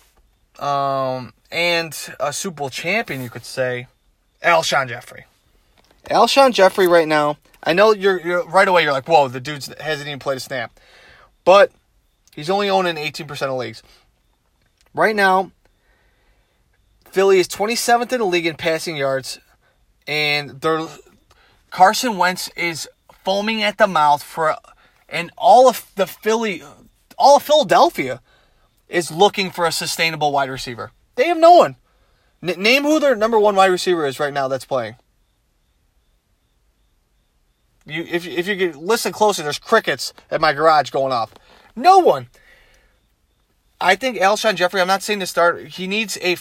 um, 0.59 1.33
and 1.51 1.97
a 2.21 2.33
Super 2.33 2.57
Bowl 2.57 2.71
champion, 2.71 3.23
you 3.23 3.31
could 3.31 3.47
say. 3.47 3.87
Alshon 4.43 4.89
Jeffery. 4.89 5.25
Alshon 6.11 6.53
Jeffery 6.53 6.87
right 6.87 7.09
now, 7.09 7.39
I 7.63 7.73
know 7.73 7.93
you're, 7.93 8.21
you're 8.21 8.47
right 8.47 8.69
away 8.69 8.83
you're 8.83 8.93
like, 8.93 9.09
whoa, 9.09 9.29
the 9.29 9.41
dude 9.41 9.65
hasn't 9.81 10.09
even 10.09 10.19
played 10.19 10.37
a 10.37 10.41
snap. 10.41 10.79
But 11.45 11.73
he's 12.35 12.51
only 12.51 12.69
owning 12.69 12.97
18% 12.97 13.43
of 13.43 13.55
leagues. 13.55 13.83
Right 14.93 15.17
now, 15.17 15.51
Philly 17.11 17.39
is 17.39 17.49
27th 17.49 18.13
in 18.13 18.19
the 18.19 18.27
league 18.27 18.47
in 18.47 18.57
passing 18.57 18.97
yards, 18.97 19.39
and 20.07 20.61
their 20.61 20.87
Carson 21.71 22.19
Wentz 22.19 22.49
is 22.57 22.89
foaming 23.25 23.63
at 23.63 23.79
the 23.79 23.87
mouth 23.87 24.23
for, 24.23 24.57
and 25.09 25.31
all 25.37 25.69
of 25.69 25.91
the 25.97 26.07
Philly, 26.07 26.63
all 27.19 27.37
of 27.37 27.43
Philadelphia 27.43 28.21
is 28.89 29.11
looking 29.11 29.51
for 29.51 29.67
a 29.67 29.73
sustainable 29.73 30.33
wide 30.33 30.51
receiver. 30.51 30.93
They 31.17 31.29
have 31.29 31.39
no 31.39 31.53
one. 31.53 31.77
N- 32.43 32.61
name 32.61 32.83
who 32.83 33.01
their 33.01 33.17
number 33.17 33.39
one 33.39 33.57
wide 33.57 33.71
receiver 33.71 34.07
is 34.07 34.21
right 34.21 34.33
now 34.33 34.49
that's 34.49 34.65
playing. 34.65 34.97
You, 37.87 38.07
if 38.11 38.27
if 38.27 38.47
you 38.49 38.73
listen 38.73 39.13
closely, 39.13 39.45
there's 39.45 39.59
crickets 39.59 40.13
at 40.31 40.41
my 40.41 40.53
garage 40.53 40.91
going 40.91 41.13
off. 41.13 41.35
No 41.77 41.99
one. 41.99 42.29
I 43.81 43.97
think 43.97 44.17
Alshon 44.17 44.55
Jeffery. 44.55 44.81
I'm 44.81 44.87
not 44.87 45.03
saying 45.03 45.21
to 45.21 45.27
start. 45.27 45.67
He 45.69 45.87
needs 45.87 46.17
a. 46.23 46.37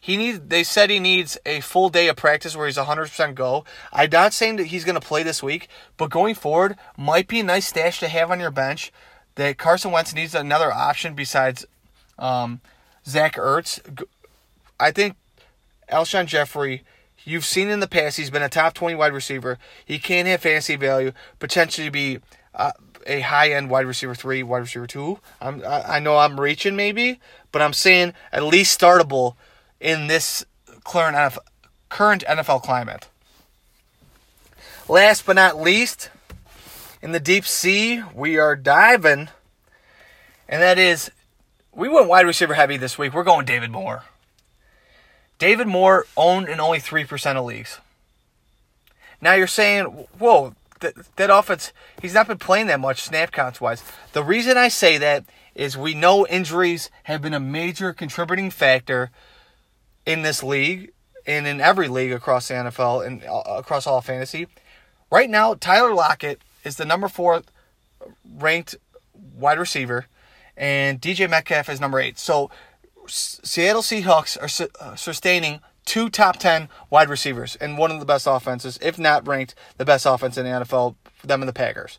He 0.00 0.16
needs. 0.16 0.40
They 0.40 0.62
said 0.62 0.90
he 0.90 1.00
needs 1.00 1.38
a 1.46 1.60
full 1.60 1.88
day 1.88 2.08
of 2.08 2.16
practice 2.16 2.56
where 2.56 2.66
he's 2.66 2.76
100% 2.76 3.34
go. 3.34 3.64
I'm 3.92 4.10
not 4.10 4.34
saying 4.34 4.56
that 4.56 4.66
he's 4.66 4.84
going 4.84 5.00
to 5.00 5.06
play 5.06 5.22
this 5.22 5.42
week, 5.42 5.68
but 5.96 6.10
going 6.10 6.34
forward 6.34 6.76
might 6.96 7.28
be 7.28 7.40
a 7.40 7.44
nice 7.44 7.68
stash 7.68 8.00
to 8.00 8.08
have 8.08 8.30
on 8.30 8.40
your 8.40 8.50
bench. 8.50 8.92
That 9.36 9.56
Carson 9.56 9.92
Wentz 9.92 10.14
needs 10.14 10.34
another 10.34 10.72
option 10.72 11.14
besides 11.14 11.64
um, 12.18 12.60
Zach 13.06 13.36
Ertz. 13.36 13.80
I 14.80 14.90
think 14.90 15.16
Alshon 15.90 16.26
Jeffery, 16.26 16.84
you've 17.28 17.44
seen 17.44 17.68
in 17.68 17.80
the 17.80 17.86
past, 17.86 18.16
he's 18.16 18.30
been 18.30 18.42
a 18.42 18.48
top 18.48 18.74
20 18.74 18.94
wide 18.94 19.12
receiver. 19.12 19.58
He 19.84 19.98
can 19.98 20.26
have 20.26 20.40
fantasy 20.40 20.76
value, 20.76 21.12
potentially 21.38 21.90
be 21.90 22.20
uh, 22.54 22.72
a 23.06 23.20
high 23.20 23.50
end 23.50 23.70
wide 23.70 23.86
receiver 23.86 24.14
three, 24.14 24.42
wide 24.42 24.58
receiver 24.58 24.86
two. 24.86 25.20
I'm, 25.40 25.62
I, 25.66 26.00
know 26.00 26.16
I'm 26.16 26.40
reaching 26.40 26.76
maybe, 26.76 27.20
but 27.52 27.62
I'm 27.62 27.72
saying 27.72 28.14
at 28.32 28.44
least 28.44 28.78
startable 28.78 29.36
in 29.80 30.06
this 30.06 30.44
current 30.84 31.16
NFL, 31.16 31.38
current 31.88 32.24
NFL 32.28 32.62
climate. 32.62 33.08
Last 34.88 35.26
but 35.26 35.36
not 35.36 35.60
least, 35.60 36.10
in 37.02 37.12
the 37.12 37.20
deep 37.20 37.44
sea, 37.44 38.02
we 38.14 38.38
are 38.38 38.56
diving, 38.56 39.28
and 40.48 40.62
that 40.62 40.78
is 40.78 41.10
we 41.72 41.88
went 41.88 42.08
wide 42.08 42.26
receiver 42.26 42.54
heavy 42.54 42.78
this 42.78 42.96
week. 42.96 43.12
We're 43.12 43.22
going 43.22 43.44
David 43.44 43.70
Moore. 43.70 44.04
David 45.38 45.66
Moore 45.66 46.06
owned 46.16 46.48
in 46.48 46.60
only 46.60 46.78
3% 46.78 47.36
of 47.36 47.44
leagues. 47.44 47.80
Now 49.20 49.34
you're 49.34 49.46
saying, 49.46 49.84
whoa, 50.18 50.54
that, 50.80 50.94
that 51.16 51.30
offense, 51.30 51.72
he's 52.00 52.14
not 52.14 52.28
been 52.28 52.38
playing 52.38 52.66
that 52.68 52.80
much 52.80 53.02
snap 53.02 53.32
counts 53.32 53.60
wise. 53.60 53.82
The 54.12 54.22
reason 54.22 54.56
I 54.56 54.68
say 54.68 54.98
that 54.98 55.24
is 55.54 55.76
we 55.76 55.94
know 55.94 56.26
injuries 56.26 56.90
have 57.04 57.20
been 57.20 57.34
a 57.34 57.40
major 57.40 57.92
contributing 57.92 58.50
factor 58.50 59.10
in 60.06 60.22
this 60.22 60.42
league 60.42 60.92
and 61.26 61.46
in 61.46 61.60
every 61.60 61.88
league 61.88 62.12
across 62.12 62.48
the 62.48 62.54
NFL 62.54 63.06
and 63.06 63.22
uh, 63.24 63.42
across 63.46 63.86
all 63.86 64.00
fantasy. 64.00 64.46
Right 65.10 65.28
now, 65.28 65.54
Tyler 65.54 65.94
Lockett 65.94 66.40
is 66.64 66.76
the 66.76 66.84
number 66.84 67.08
four 67.08 67.42
ranked 68.36 68.76
wide 69.36 69.58
receiver, 69.58 70.06
and 70.56 71.00
DJ 71.00 71.28
Metcalf 71.28 71.68
is 71.68 71.80
number 71.80 71.98
eight. 71.98 72.18
So 72.18 72.50
Seattle 73.08 73.82
Seahawks 73.82 74.40
are 74.40 74.48
su- 74.48 74.68
uh, 74.80 74.94
sustaining 74.96 75.60
two 75.84 76.10
top 76.10 76.36
10 76.36 76.68
wide 76.90 77.08
receivers 77.08 77.56
and 77.56 77.78
one 77.78 77.90
of 77.90 77.98
the 77.98 78.06
best 78.06 78.26
offenses, 78.26 78.78
if 78.82 78.98
not 78.98 79.26
ranked 79.26 79.54
the 79.78 79.84
best 79.84 80.06
offense 80.06 80.36
in 80.36 80.44
the 80.44 80.50
NFL, 80.50 80.96
them 81.24 81.42
and 81.42 81.48
the 81.48 81.52
Packers. 81.52 81.98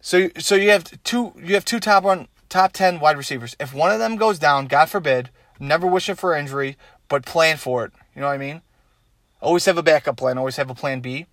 So 0.00 0.30
so 0.38 0.56
you 0.56 0.70
have 0.70 1.02
two 1.04 1.32
you 1.36 1.54
have 1.54 1.64
two 1.64 1.78
top 1.78 2.02
one 2.02 2.28
top 2.48 2.72
10 2.72 2.98
wide 2.98 3.16
receivers. 3.16 3.54
If 3.60 3.72
one 3.72 3.92
of 3.92 3.98
them 3.98 4.16
goes 4.16 4.38
down, 4.38 4.66
God 4.66 4.90
forbid, 4.90 5.30
never 5.60 5.86
wishing 5.86 6.16
for 6.16 6.34
injury, 6.34 6.76
but 7.08 7.24
plan 7.24 7.56
for 7.56 7.84
it. 7.84 7.92
You 8.14 8.20
know 8.20 8.26
what 8.26 8.34
I 8.34 8.38
mean? 8.38 8.62
Always 9.40 9.64
have 9.66 9.78
a 9.78 9.82
backup 9.82 10.16
plan, 10.16 10.38
always 10.38 10.56
have 10.56 10.70
a 10.70 10.74
plan 10.74 11.00
B. 11.00 11.26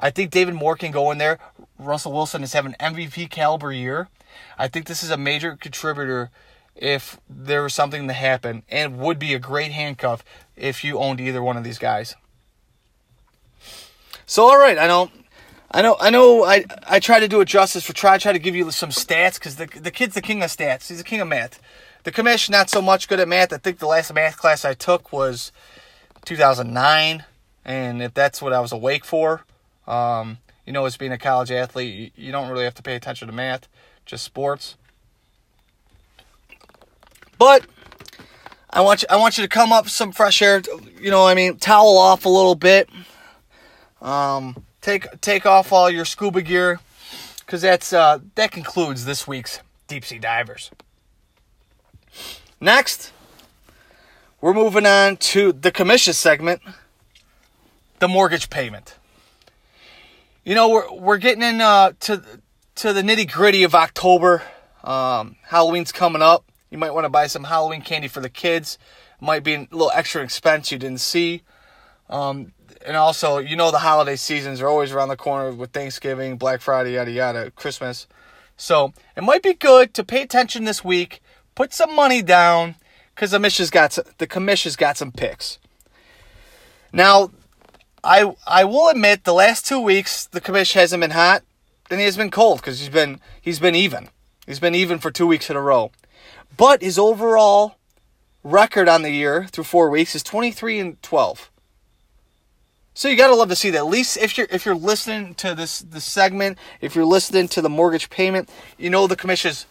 I 0.00 0.10
think 0.10 0.30
David 0.30 0.54
Moore 0.54 0.76
can 0.76 0.90
go 0.90 1.10
in 1.10 1.18
there. 1.18 1.38
Russell 1.78 2.12
Wilson 2.12 2.42
is 2.42 2.52
having 2.52 2.74
MVP 2.80 3.30
caliber 3.30 3.72
year. 3.72 4.08
I 4.56 4.68
think 4.68 4.86
this 4.86 5.02
is 5.02 5.10
a 5.10 5.16
major 5.16 5.56
contributor 5.56 6.30
if 6.78 7.20
there 7.28 7.62
was 7.62 7.74
something 7.74 8.06
to 8.06 8.14
happen 8.14 8.62
and 8.68 8.98
would 8.98 9.18
be 9.18 9.34
a 9.34 9.38
great 9.38 9.72
handcuff 9.72 10.24
if 10.56 10.84
you 10.84 10.98
owned 10.98 11.20
either 11.20 11.42
one 11.42 11.56
of 11.56 11.64
these 11.64 11.78
guys. 11.78 12.14
So 14.26 14.44
all 14.44 14.58
right, 14.58 14.78
I 14.78 14.86
know 14.86 15.10
I 15.70 15.82
know 15.82 15.96
I 16.00 16.10
know 16.10 16.44
I 16.44 16.64
I 16.86 17.00
try 17.00 17.20
to 17.20 17.28
do 17.28 17.40
it 17.40 17.46
justice 17.46 17.84
for 17.84 17.92
try 17.92 18.16
try 18.18 18.32
to 18.32 18.38
give 18.38 18.54
you 18.54 18.70
some 18.70 18.90
stats 18.90 19.34
because 19.34 19.56
the 19.56 19.66
the 19.66 19.90
kid's 19.90 20.14
the 20.14 20.22
king 20.22 20.42
of 20.42 20.50
stats. 20.50 20.88
He's 20.88 20.98
the 20.98 21.04
king 21.04 21.20
of 21.20 21.28
math. 21.28 21.60
The 22.04 22.12
commission 22.12 22.52
not 22.52 22.70
so 22.70 22.80
much 22.80 23.08
good 23.08 23.20
at 23.20 23.28
math. 23.28 23.52
I 23.52 23.58
think 23.58 23.80
the 23.80 23.86
last 23.86 24.12
math 24.14 24.36
class 24.36 24.64
I 24.64 24.74
took 24.74 25.12
was 25.12 25.52
2009, 26.24 27.24
and 27.64 28.02
if 28.02 28.14
that's 28.14 28.40
what 28.40 28.52
I 28.52 28.60
was 28.60 28.70
awake 28.70 29.04
for, 29.04 29.44
um, 29.86 30.38
you 30.64 30.72
know, 30.72 30.84
as 30.84 30.96
being 30.96 31.12
a 31.12 31.18
college 31.18 31.50
athlete, 31.50 32.12
you, 32.16 32.26
you 32.26 32.32
don't 32.32 32.50
really 32.50 32.64
have 32.64 32.74
to 32.76 32.82
pay 32.82 32.94
attention 32.94 33.26
to 33.26 33.34
math, 33.34 33.68
just 34.06 34.24
sports. 34.24 34.76
But 37.38 37.64
I 38.70 38.80
want 38.80 39.02
you, 39.02 39.08
I 39.08 39.16
want 39.16 39.38
you 39.38 39.44
to 39.44 39.48
come 39.48 39.72
up 39.72 39.88
some 39.88 40.12
fresh 40.12 40.42
air. 40.42 40.60
You 41.00 41.10
know, 41.10 41.26
I 41.26 41.34
mean, 41.34 41.56
towel 41.56 41.96
off 41.96 42.24
a 42.24 42.28
little 42.28 42.54
bit. 42.54 42.90
Um, 44.02 44.64
take 44.80 45.20
take 45.20 45.46
off 45.46 45.72
all 45.72 45.88
your 45.88 46.04
scuba 46.04 46.42
gear, 46.42 46.80
because 47.40 47.62
that's 47.62 47.92
uh, 47.92 48.18
that 48.34 48.50
concludes 48.50 49.04
this 49.04 49.26
week's 49.26 49.60
deep 49.86 50.04
sea 50.04 50.18
divers. 50.18 50.70
Next, 52.60 53.12
we're 54.40 54.54
moving 54.54 54.84
on 54.84 55.16
to 55.16 55.52
the 55.52 55.70
commission 55.70 56.12
segment, 56.12 56.60
the 58.00 58.08
mortgage 58.08 58.50
payment. 58.50 58.96
You 60.44 60.54
know, 60.54 60.68
we're 60.68 60.92
we're 60.92 61.18
getting 61.18 61.42
in 61.42 61.60
uh, 61.60 61.92
to 62.00 62.22
to 62.76 62.92
the 62.92 63.02
nitty 63.02 63.30
gritty 63.30 63.62
of 63.62 63.74
October. 63.74 64.42
Um, 64.82 65.36
Halloween's 65.42 65.92
coming 65.92 66.22
up. 66.22 66.47
You 66.70 66.78
might 66.78 66.92
want 66.92 67.04
to 67.04 67.10
buy 67.10 67.26
some 67.26 67.44
Halloween 67.44 67.82
candy 67.82 68.08
for 68.08 68.20
the 68.20 68.28
kids. 68.28 68.78
Might 69.20 69.42
be 69.42 69.54
a 69.54 69.60
little 69.70 69.90
extra 69.94 70.22
expense 70.22 70.70
you 70.70 70.78
didn't 70.78 71.00
see. 71.00 71.42
Um, 72.08 72.52
and 72.86 72.96
also, 72.96 73.38
you 73.38 73.56
know, 73.56 73.70
the 73.70 73.80
holiday 73.80 74.16
seasons 74.16 74.60
are 74.60 74.68
always 74.68 74.92
around 74.92 75.08
the 75.08 75.16
corner 75.16 75.52
with 75.52 75.72
Thanksgiving, 75.72 76.36
Black 76.36 76.60
Friday, 76.60 76.94
yada 76.94 77.10
yada, 77.10 77.50
Christmas. 77.50 78.06
So 78.56 78.92
it 79.16 79.22
might 79.22 79.42
be 79.42 79.54
good 79.54 79.94
to 79.94 80.04
pay 80.04 80.22
attention 80.22 80.64
this 80.64 80.84
week, 80.84 81.20
put 81.54 81.72
some 81.72 81.94
money 81.94 82.22
down, 82.22 82.76
because 83.14 83.30
the 83.30 83.36
commission's 83.36 83.70
got 83.70 83.92
some, 83.92 84.04
the 84.18 84.26
commission's 84.26 84.76
got 84.76 84.96
some 84.96 85.12
picks. 85.12 85.58
Now, 86.92 87.30
I 88.04 88.34
I 88.46 88.64
will 88.64 88.88
admit 88.88 89.24
the 89.24 89.34
last 89.34 89.66
two 89.66 89.80
weeks 89.80 90.26
the 90.26 90.40
commission 90.40 90.80
hasn't 90.80 91.00
been 91.00 91.10
hot, 91.10 91.42
and 91.90 91.98
he 91.98 92.06
has 92.06 92.16
been 92.16 92.30
cold 92.30 92.60
because 92.60 92.78
he's 92.78 92.88
been 92.88 93.20
he's 93.40 93.58
been 93.58 93.74
even. 93.74 94.08
He's 94.46 94.60
been 94.60 94.74
even 94.74 94.98
for 94.98 95.10
two 95.10 95.26
weeks 95.26 95.50
in 95.50 95.56
a 95.56 95.60
row. 95.60 95.90
But 96.56 96.82
his 96.82 96.98
overall 96.98 97.76
record 98.42 98.88
on 98.88 99.02
the 99.02 99.10
year 99.10 99.46
through 99.46 99.64
four 99.64 99.90
weeks 99.90 100.14
is 100.14 100.22
23 100.22 100.80
and 100.80 101.02
12. 101.02 101.50
So 102.94 103.08
you 103.08 103.16
gotta 103.16 103.34
love 103.34 103.48
to 103.50 103.56
see 103.56 103.70
that. 103.70 103.78
At 103.78 103.86
least 103.86 104.16
if 104.16 104.36
you're 104.36 104.48
if 104.50 104.66
you're 104.66 104.74
listening 104.74 105.34
to 105.36 105.54
this 105.54 105.78
this 105.78 106.04
segment, 106.04 106.58
if 106.80 106.96
you're 106.96 107.04
listening 107.04 107.46
to 107.48 107.62
the 107.62 107.68
mortgage 107.68 108.10
payment, 108.10 108.50
you 108.76 108.90
know 108.90 109.06
the 109.06 109.14
commission's 109.14 109.66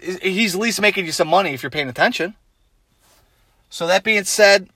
he's 0.00 0.56
at 0.56 0.60
least 0.60 0.80
making 0.80 1.06
you 1.06 1.12
some 1.12 1.28
money 1.28 1.54
if 1.54 1.62
you're 1.62 1.70
paying 1.70 1.88
attention. 1.88 2.34
So 3.70 3.86
that 3.86 4.02
being 4.02 4.24
said, 4.24 4.68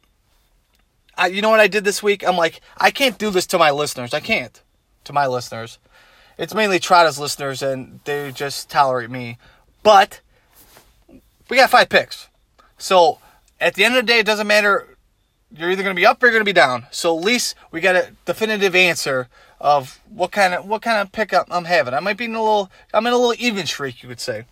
I, 1.19 1.27
you 1.27 1.43
know 1.43 1.51
what 1.51 1.61
I 1.61 1.67
did 1.67 1.85
this 1.85 2.03
week? 2.03 2.27
I'm 2.27 2.37
like, 2.37 2.61
I 2.79 2.91
can't 2.91 3.19
do 3.19 3.31
this 3.31 3.47
to 3.49 3.59
my 3.59 3.71
listeners. 3.71 4.15
I 4.15 4.21
can't 4.21 4.63
to 5.05 5.13
my 5.13 5.27
listeners. 5.27 5.79
It's 6.39 6.55
mainly 6.55 6.79
Trotta's 6.79 7.19
listeners, 7.19 7.63
and 7.63 8.01
they 8.05 8.31
just 8.31 8.69
tolerate 8.71 9.11
me. 9.11 9.39
But 9.83 10.21
we 11.49 11.57
got 11.57 11.71
five 11.71 11.89
picks. 11.89 12.29
So 12.79 13.19
at 13.61 13.75
the 13.75 13.85
end 13.85 13.97
of 13.97 14.07
the 14.07 14.13
day, 14.13 14.19
it 14.19 14.27
doesn't 14.27 14.47
matter. 14.47 14.97
You're 15.51 15.71
either 15.71 15.83
going 15.83 15.95
to 15.95 16.01
be 16.01 16.07
up 16.07 16.23
or 16.23 16.27
you're 16.27 16.33
going 16.33 16.45
to 16.45 16.49
be 16.49 16.53
down. 16.53 16.87
So 16.91 17.17
at 17.17 17.25
least 17.25 17.55
we 17.71 17.81
got 17.81 17.97
a 17.97 18.13
definitive 18.25 18.75
answer 18.75 19.29
of 19.61 20.01
what 20.11 20.33
kind 20.33 20.53
of 20.55 20.67
what 20.67 20.83
kind 20.83 20.99
of 20.99 21.13
pick 21.13 21.33
I'm 21.33 21.65
having. 21.65 21.95
I 21.95 22.01
might 22.01 22.17
be 22.17 22.25
in 22.27 22.35
a 22.35 22.43
little. 22.43 22.71
I'm 22.93 23.07
in 23.07 23.13
a 23.13 23.17
little 23.17 23.35
even 23.39 23.67
streak, 23.67 24.03
you 24.03 24.09
could 24.09 24.21
say. 24.21 24.45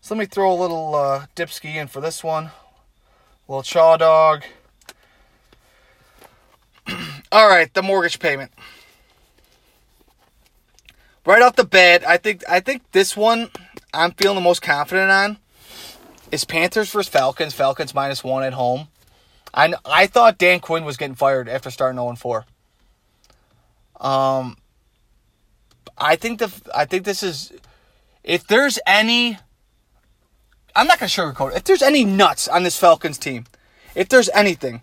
So 0.00 0.14
let 0.14 0.20
me 0.20 0.26
throw 0.26 0.52
a 0.52 0.54
little 0.54 0.94
uh, 0.94 1.26
dipski 1.36 1.74
in 1.74 1.88
for 1.88 2.00
this 2.00 2.24
one. 2.24 2.44
A 2.46 2.52
little 3.48 3.62
chaw 3.62 3.96
dog. 3.96 4.44
All 7.32 7.48
right, 7.48 7.72
the 7.72 7.82
mortgage 7.82 8.18
payment. 8.18 8.50
Right 11.26 11.42
off 11.42 11.56
the 11.56 11.64
bat, 11.64 12.08
I 12.08 12.16
think 12.16 12.42
I 12.48 12.60
think 12.60 12.90
this 12.92 13.16
one 13.16 13.50
I'm 13.92 14.12
feeling 14.12 14.36
the 14.36 14.40
most 14.40 14.62
confident 14.62 15.10
on 15.10 15.38
is 16.30 16.44
Panthers 16.44 16.90
versus 16.90 17.08
Falcons. 17.08 17.54
Falcons 17.54 17.94
minus 17.94 18.22
one 18.22 18.42
at 18.42 18.54
home. 18.54 18.88
I 19.54 19.74
I 19.84 20.06
thought 20.06 20.38
Dan 20.38 20.60
Quinn 20.60 20.84
was 20.84 20.96
getting 20.96 21.14
fired 21.14 21.48
after 21.48 21.70
starting 21.70 21.98
0 21.98 22.14
4. 22.16 22.44
Um, 24.00 24.56
I 25.96 26.16
think 26.16 26.38
the 26.38 26.52
I 26.74 26.84
think 26.84 27.04
this 27.04 27.22
is 27.22 27.52
if 28.22 28.46
there's 28.46 28.78
any. 28.86 29.38
I'm 30.76 30.86
not 30.86 31.00
gonna 31.00 31.08
sugarcoat 31.08 31.52
it. 31.52 31.56
If 31.56 31.64
there's 31.64 31.82
any 31.82 32.04
nuts 32.04 32.46
on 32.46 32.62
this 32.62 32.78
Falcons 32.78 33.18
team, 33.18 33.46
if 33.94 34.08
there's 34.08 34.28
anything, 34.28 34.82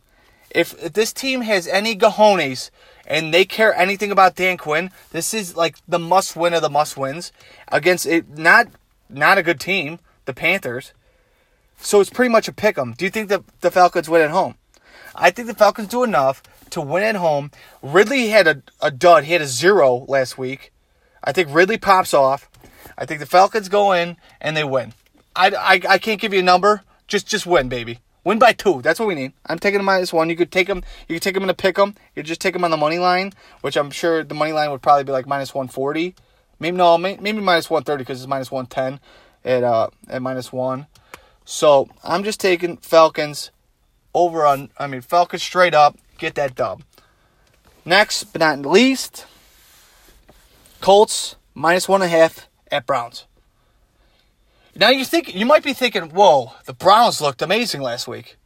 if, 0.50 0.74
if 0.84 0.94
this 0.94 1.14
team 1.14 1.42
has 1.42 1.68
any 1.68 1.96
gajones 1.96 2.70
and 3.06 3.34
they 3.34 3.46
care 3.46 3.74
anything 3.74 4.12
about 4.12 4.36
Dan 4.36 4.58
Quinn, 4.58 4.90
this 5.12 5.34
is 5.34 5.56
like 5.56 5.78
the 5.88 6.00
must 6.00 6.36
win 6.36 6.54
of 6.54 6.62
the 6.62 6.70
must 6.70 6.98
wins 6.98 7.32
against 7.70 8.06
it. 8.06 8.38
Not 8.38 8.68
not 9.10 9.38
a 9.38 9.44
good 9.44 9.60
team, 9.60 10.00
the 10.26 10.34
Panthers. 10.34 10.92
So 11.78 12.00
it's 12.02 12.10
pretty 12.10 12.32
much 12.32 12.48
a 12.48 12.54
pick 12.54 12.78
'em. 12.78 12.94
Do 12.98 13.06
you 13.06 13.12
think 13.12 13.30
that 13.30 13.44
the 13.62 13.72
Falcons 13.72 14.10
win 14.10 14.22
at 14.22 14.32
home? 14.32 14.56
I 15.16 15.32
think 15.32 15.48
the 15.48 15.54
Falcons 15.54 15.88
do 15.88 16.04
enough 16.04 16.44
to 16.72 16.82
win 16.82 17.04
at 17.04 17.16
home. 17.16 17.52
Ridley 17.82 18.30
had 18.30 18.48
a, 18.48 18.62
a 18.82 18.92
dud. 18.92 19.24
He 19.26 19.34
had 19.34 19.42
a 19.42 19.48
zero 19.48 20.06
last 20.08 20.38
week. 20.38 20.74
I 21.24 21.32
think 21.32 21.50
Ridley 21.52 21.78
pops 21.78 22.14
off. 22.14 22.50
I 22.98 23.06
think 23.06 23.20
the 23.20 23.26
Falcons 23.26 23.70
go 23.70 23.92
in 23.92 24.18
and 24.42 24.56
they 24.56 24.64
win. 24.64 24.94
I, 25.36 25.50
I, 25.50 25.82
I 25.94 25.98
can't 25.98 26.20
give 26.20 26.34
you 26.34 26.40
a 26.40 26.44
number. 26.44 26.84
Just 27.08 27.28
just 27.28 27.46
win, 27.46 27.70
baby. 27.70 28.00
Win 28.24 28.40
by 28.40 28.54
two. 28.54 28.82
That's 28.82 29.00
what 29.00 29.08
we 29.08 29.16
need. 29.16 29.34
I'm 29.46 29.60
taking 29.60 29.78
them 29.78 29.86
minus 29.86 30.12
one. 30.12 30.30
You 30.30 30.36
could 30.36 30.52
take 30.52 30.68
them. 30.68 30.84
You 31.08 31.16
could 31.16 31.22
take 31.22 31.36
them 31.36 31.44
in 31.44 31.50
a 31.50 31.54
pick 31.54 31.76
them. 31.76 31.90
You 32.16 32.22
could 32.22 32.26
just 32.26 32.42
take 32.42 32.54
them 32.54 32.64
on 32.64 32.72
the 32.72 32.78
money 32.78 32.98
line, 32.98 33.34
which 33.62 33.78
I'm 33.78 33.92
sure 33.92 34.24
the 34.24 34.34
money 34.34 34.52
line 34.52 34.72
would 34.72 34.82
probably 34.82 35.04
be 35.04 35.12
like 35.12 35.28
minus 35.28 35.54
140. 35.54 36.16
Maybe 36.60 36.78
no, 36.78 36.98
maybe 36.98 37.34
minus 37.34 37.70
130 37.70 38.02
because 38.02 38.22
it's 38.22 38.28
minus 38.28 38.50
110 38.52 39.00
at 39.44 39.64
uh 39.64 39.90
at 40.10 40.22
minus 40.22 40.52
one. 40.52 40.88
So 41.46 41.88
I'm 42.04 42.24
just 42.24 42.40
taking 42.40 42.78
Falcons 42.78 43.52
over 44.14 44.46
on, 44.46 44.72
I 44.78 44.88
mean, 44.88 45.02
Falcons 45.02 45.44
straight 45.44 45.76
up, 45.76 45.98
get 46.18 46.36
that 46.36 46.56
dub. 46.56 46.82
Next, 47.86 48.26
but 48.26 48.40
not 48.40 48.66
least, 48.66 49.28
Colts 50.82 51.36
minus 51.54 51.88
one 51.88 52.02
and 52.02 52.12
a 52.12 52.18
half 52.18 52.48
at 52.72 52.88
Browns. 52.88 53.26
Now 54.76 54.90
you 54.90 55.06
think 55.06 55.34
you 55.34 55.46
might 55.46 55.64
be 55.64 55.74
thinking, 55.74 56.10
"Whoa, 56.10 56.54
the 56.66 56.74
Browns 56.74 57.22
looked 57.22 57.42
amazing 57.42 57.82
last 57.82 58.08
week," 58.08 58.38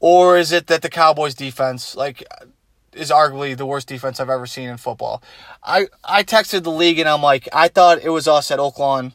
or 0.00 0.38
is 0.38 0.50
it 0.50 0.68
that 0.68 0.80
the 0.80 0.88
Cowboys' 0.88 1.34
defense, 1.34 1.94
like, 1.94 2.24
is 2.92 3.10
arguably 3.10 3.56
the 3.56 3.66
worst 3.66 3.86
defense 3.88 4.18
I've 4.18 4.30
ever 4.30 4.46
seen 4.46 4.68
in 4.68 4.78
football? 4.78 5.22
I 5.62 5.88
I 6.04 6.22
texted 6.22 6.62
the 6.62 6.70
league 6.70 6.98
and 6.98 7.08
I'm 7.08 7.22
like, 7.22 7.48
I 7.52 7.68
thought 7.68 8.02
it 8.02 8.10
was 8.10 8.26
us 8.26 8.50
at 8.50 8.58
Oaklawn 8.58 9.12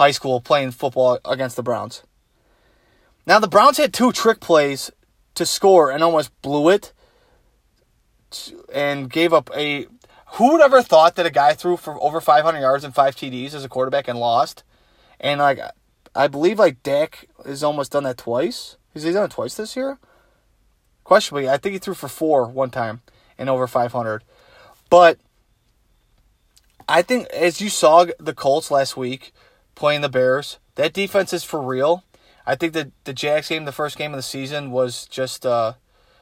high 0.00 0.10
school 0.12 0.40
playing 0.40 0.70
football 0.70 1.18
against 1.26 1.56
the 1.56 1.62
Browns. 1.62 2.02
Now, 3.26 3.38
the 3.38 3.46
Browns 3.46 3.76
had 3.76 3.92
two 3.92 4.12
trick 4.12 4.40
plays 4.40 4.90
to 5.34 5.44
score 5.44 5.90
and 5.90 6.02
almost 6.02 6.30
blew 6.40 6.70
it 6.70 6.94
and 8.72 9.10
gave 9.10 9.34
up 9.34 9.50
a, 9.54 9.88
Who 10.32 10.52
would 10.52 10.62
ever 10.62 10.80
thought 10.80 11.16
that 11.16 11.26
a 11.26 11.30
guy 11.30 11.52
threw 11.52 11.76
for 11.76 12.02
over 12.02 12.18
500 12.22 12.58
yards 12.58 12.82
and 12.82 12.94
five 12.94 13.14
TDs 13.14 13.52
as 13.52 13.62
a 13.62 13.68
quarterback 13.68 14.08
and 14.08 14.18
lost? 14.18 14.64
And 15.20 15.38
like, 15.38 15.60
I 16.14 16.28
believe 16.28 16.58
like 16.58 16.82
Dak 16.82 17.28
has 17.44 17.62
almost 17.62 17.92
done 17.92 18.04
that 18.04 18.16
twice. 18.16 18.78
Has 18.94 19.02
he 19.02 19.12
done 19.12 19.26
it 19.26 19.32
twice 19.32 19.54
this 19.54 19.76
year? 19.76 19.98
Questionably, 21.04 21.46
I 21.46 21.58
think 21.58 21.74
he 21.74 21.78
threw 21.78 21.92
for 21.92 22.08
four 22.08 22.46
one 22.46 22.70
time 22.70 23.02
and 23.36 23.50
over 23.50 23.66
500. 23.66 24.24
But 24.88 25.18
I 26.88 27.02
think 27.02 27.26
as 27.26 27.60
you 27.60 27.68
saw 27.68 28.06
the 28.18 28.32
Colts 28.32 28.70
last 28.70 28.96
week 28.96 29.34
playing 29.80 30.02
the 30.02 30.10
Bears, 30.10 30.58
that 30.74 30.92
defense 30.92 31.32
is 31.32 31.42
for 31.42 31.60
real. 31.62 32.04
I 32.46 32.54
think 32.54 32.74
that 32.74 32.92
the 33.04 33.14
Jags 33.14 33.48
game, 33.48 33.64
the 33.64 33.72
first 33.72 33.96
game 33.96 34.12
of 34.12 34.18
the 34.18 34.22
season, 34.22 34.70
was 34.70 35.06
just 35.06 35.46
uh, 35.46 35.72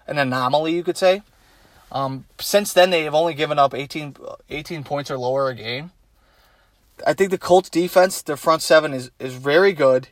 an 0.07 0.17
anomaly, 0.17 0.75
you 0.75 0.85
could 0.85 0.97
say. 0.97 1.23
Um, 1.91 2.27
since 2.39 2.73
then, 2.73 2.91
they 2.91 3.03
have 3.03 3.17
only 3.17 3.35
given 3.35 3.59
up 3.59 3.75
18, 3.75 4.15
18 4.49 4.85
points 4.85 5.11
or 5.11 5.19
lower 5.19 5.49
a 5.49 5.57
game. 5.57 5.91
I 7.05 7.15
think 7.15 7.33
the 7.33 7.39
Colts 7.39 7.69
defense, 7.69 8.23
their 8.23 8.37
front 8.37 8.63
seven 8.63 8.95
is, 8.95 9.11
is 9.19 9.35
very 9.35 9.73
good. 9.73 10.09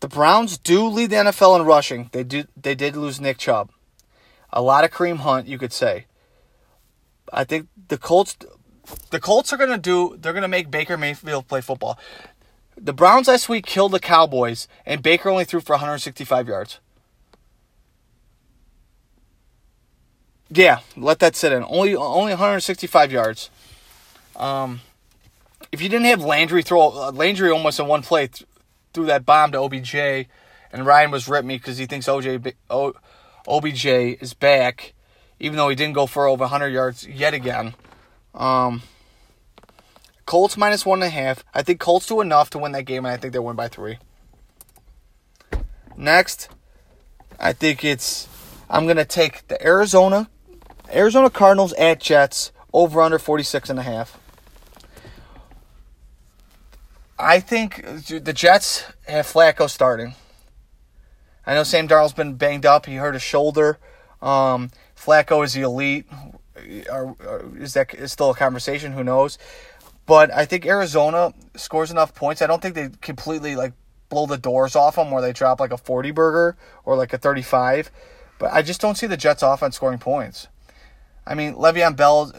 The 0.00 0.08
Browns 0.08 0.58
do 0.58 0.86
lead 0.86 1.10
the 1.10 1.16
NFL 1.16 1.60
in 1.60 1.64
rushing. 1.64 2.10
They 2.12 2.24
do 2.24 2.44
they 2.60 2.74
did 2.74 2.96
lose 2.96 3.20
Nick 3.20 3.38
Chubb. 3.38 3.70
A 4.52 4.60
lot 4.60 4.84
of 4.84 4.90
Kareem 4.90 5.18
Hunt, 5.18 5.46
you 5.46 5.56
could 5.56 5.72
say. 5.72 6.06
I 7.32 7.44
think 7.44 7.68
the 7.88 7.96
Colts 7.96 8.36
the 9.10 9.20
Colts 9.20 9.52
are 9.52 9.56
gonna 9.56 9.78
do 9.78 10.16
they're 10.18 10.32
gonna 10.32 10.48
make 10.48 10.70
Baker 10.70 10.96
Mayfield 10.96 11.48
play 11.48 11.60
football. 11.60 11.98
The 12.76 12.92
Browns 12.92 13.28
last 13.28 13.48
week 13.48 13.66
killed 13.66 13.92
the 13.92 14.00
Cowboys, 14.00 14.66
and 14.84 15.02
Baker 15.02 15.30
only 15.30 15.44
threw 15.44 15.60
for 15.60 15.74
165 15.74 16.48
yards. 16.48 16.80
Yeah, 20.50 20.80
let 20.96 21.20
that 21.20 21.36
sit 21.36 21.52
in. 21.52 21.64
Only 21.64 21.94
only 21.96 22.32
165 22.32 23.12
yards. 23.12 23.50
Um, 24.36 24.80
if 25.72 25.80
you 25.80 25.88
didn't 25.88 26.06
have 26.06 26.22
Landry 26.22 26.62
throw 26.62 26.90
uh, 26.90 27.12
Landry 27.12 27.50
almost 27.50 27.80
in 27.80 27.86
one 27.86 28.02
play 28.02 28.28
th- 28.28 28.48
threw 28.92 29.06
that 29.06 29.24
bomb 29.24 29.52
to 29.52 29.58
OBJ, 29.58 29.94
and 30.72 30.86
Ryan 30.86 31.10
was 31.10 31.28
ripped 31.28 31.46
me 31.46 31.56
because 31.56 31.78
he 31.78 31.86
thinks 31.86 32.06
OJ 32.06 32.54
o, 32.70 32.94
OBJ 33.48 33.86
is 33.86 34.34
back, 34.34 34.94
even 35.40 35.56
though 35.56 35.68
he 35.68 35.76
didn't 35.76 35.94
go 35.94 36.06
for 36.06 36.26
over 36.26 36.42
100 36.42 36.68
yards 36.68 37.06
yet 37.06 37.34
again. 37.34 37.74
Um, 38.34 38.82
Colts 40.26 40.56
minus 40.56 40.84
one 40.84 41.02
and 41.02 41.06
a 41.06 41.10
half. 41.10 41.44
I 41.54 41.62
think 41.62 41.80
Colts 41.80 42.06
do 42.06 42.20
enough 42.20 42.50
to 42.50 42.58
win 42.58 42.72
that 42.72 42.84
game, 42.84 43.04
and 43.04 43.12
I 43.12 43.16
think 43.16 43.32
they 43.32 43.38
win 43.38 43.56
by 43.56 43.68
three. 43.68 43.98
Next, 45.96 46.48
I 47.38 47.52
think 47.52 47.84
it's 47.84 48.28
I'm 48.68 48.86
gonna 48.86 49.04
take 49.04 49.46
the 49.48 49.64
Arizona 49.64 50.28
Arizona 50.92 51.30
Cardinals 51.30 51.72
at 51.74 52.00
Jets 52.00 52.52
over 52.72 53.00
under 53.00 53.18
46 53.18 53.70
and 53.70 53.78
a 53.78 53.82
half. 53.82 54.18
I 57.18 57.38
think 57.40 57.84
the 58.08 58.32
Jets 58.32 58.84
have 59.06 59.26
Flacco 59.26 59.70
starting. 59.70 60.14
I 61.46 61.54
know 61.54 61.62
Sam 61.62 61.86
Darnold's 61.86 62.12
been 62.12 62.34
banged 62.34 62.66
up. 62.66 62.86
He 62.86 62.96
hurt 62.96 63.14
his 63.14 63.22
shoulder. 63.22 63.78
Um, 64.20 64.70
Flacco 64.96 65.44
is 65.44 65.52
the 65.52 65.62
elite. 65.62 66.06
Or, 66.90 67.16
or 67.26 67.52
is 67.58 67.74
that 67.74 67.94
is 67.94 68.12
still 68.12 68.30
a 68.30 68.34
conversation? 68.34 68.92
Who 68.92 69.04
knows? 69.04 69.38
But 70.06 70.32
I 70.32 70.44
think 70.44 70.66
Arizona 70.66 71.32
scores 71.56 71.90
enough 71.90 72.14
points. 72.14 72.42
I 72.42 72.46
don't 72.46 72.60
think 72.60 72.74
they 72.74 72.90
completely 73.00 73.56
like 73.56 73.72
blow 74.08 74.26
the 74.26 74.38
doors 74.38 74.76
off 74.76 74.96
them 74.96 75.10
where 75.10 75.22
they 75.22 75.32
drop 75.32 75.60
like 75.60 75.72
a 75.72 75.78
40 75.78 76.10
burger 76.10 76.56
or 76.84 76.96
like 76.96 77.12
a 77.12 77.18
35. 77.18 77.90
But 78.38 78.52
I 78.52 78.62
just 78.62 78.80
don't 78.80 78.96
see 78.96 79.06
the 79.06 79.16
Jets 79.16 79.42
offense 79.42 79.76
scoring 79.76 79.98
points. 79.98 80.48
I 81.26 81.34
mean, 81.34 81.54
Le'Veon 81.54 81.96
Bell, 81.96 82.32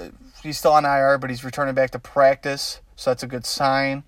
he's 0.44 0.58
still 0.58 0.74
on 0.74 0.86
IR, 0.86 1.18
but 1.18 1.30
he's 1.30 1.44
returning 1.44 1.74
back 1.74 1.92
to 1.92 2.00
practice, 2.00 2.82
so 2.96 3.10
that's 3.10 3.24
a 3.24 3.28
good 3.28 3.46
sign. 3.46 4.04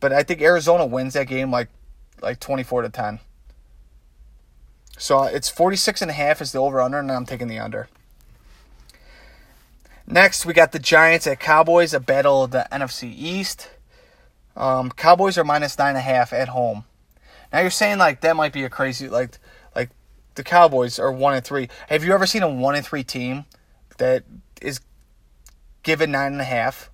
But 0.00 0.12
I 0.12 0.22
think 0.22 0.42
Arizona 0.42 0.84
wins 0.84 1.14
that 1.14 1.26
game 1.26 1.50
like 1.50 1.68
like 2.20 2.38
24 2.38 2.82
to 2.82 2.88
10. 2.88 3.20
So 4.98 5.20
uh, 5.20 5.24
it's 5.24 5.48
46 5.48 6.02
and 6.02 6.10
a 6.10 6.14
half 6.14 6.40
is 6.40 6.52
the 6.52 6.58
over 6.58 6.80
under 6.80 6.98
and 6.98 7.10
I'm 7.10 7.26
taking 7.26 7.48
the 7.48 7.58
under. 7.58 7.88
Next, 10.12 10.44
we 10.44 10.52
got 10.52 10.72
the 10.72 10.78
Giants 10.78 11.26
at 11.26 11.40
Cowboys, 11.40 11.94
a 11.94 11.98
battle 11.98 12.42
of 12.42 12.50
the 12.50 12.68
NFC 12.70 13.14
East. 13.16 13.70
Um, 14.54 14.90
Cowboys 14.90 15.38
are 15.38 15.44
minus 15.44 15.78
nine 15.78 15.96
and 15.96 15.96
a 15.96 16.02
half 16.02 16.34
at 16.34 16.48
home. 16.48 16.84
Now 17.50 17.60
you're 17.60 17.70
saying 17.70 17.96
like 17.96 18.20
that 18.20 18.36
might 18.36 18.52
be 18.52 18.62
a 18.64 18.68
crazy 18.68 19.08
like 19.08 19.38
like 19.74 19.88
the 20.34 20.42
Cowboys 20.42 20.98
are 20.98 21.10
one 21.10 21.32
and 21.32 21.42
three. 21.42 21.70
Have 21.88 22.04
you 22.04 22.12
ever 22.12 22.26
seen 22.26 22.42
a 22.42 22.48
one 22.50 22.74
and 22.74 22.84
three 22.84 23.02
team 23.02 23.46
that 23.96 24.24
is 24.60 24.80
given 25.82 26.10
nine 26.10 26.32
and 26.32 26.42
a 26.42 26.44
half 26.44 26.90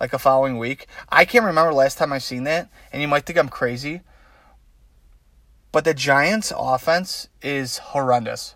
like 0.00 0.14
a 0.14 0.18
following 0.18 0.56
week? 0.56 0.86
I 1.10 1.26
can't 1.26 1.44
remember 1.44 1.74
last 1.74 1.98
time 1.98 2.10
I've 2.10 2.22
seen 2.22 2.44
that, 2.44 2.70
and 2.90 3.02
you 3.02 3.08
might 3.08 3.26
think 3.26 3.38
I'm 3.38 3.50
crazy. 3.50 4.00
But 5.72 5.84
the 5.84 5.92
Giants' 5.92 6.54
offense 6.56 7.28
is 7.42 7.76
horrendous. 7.76 8.54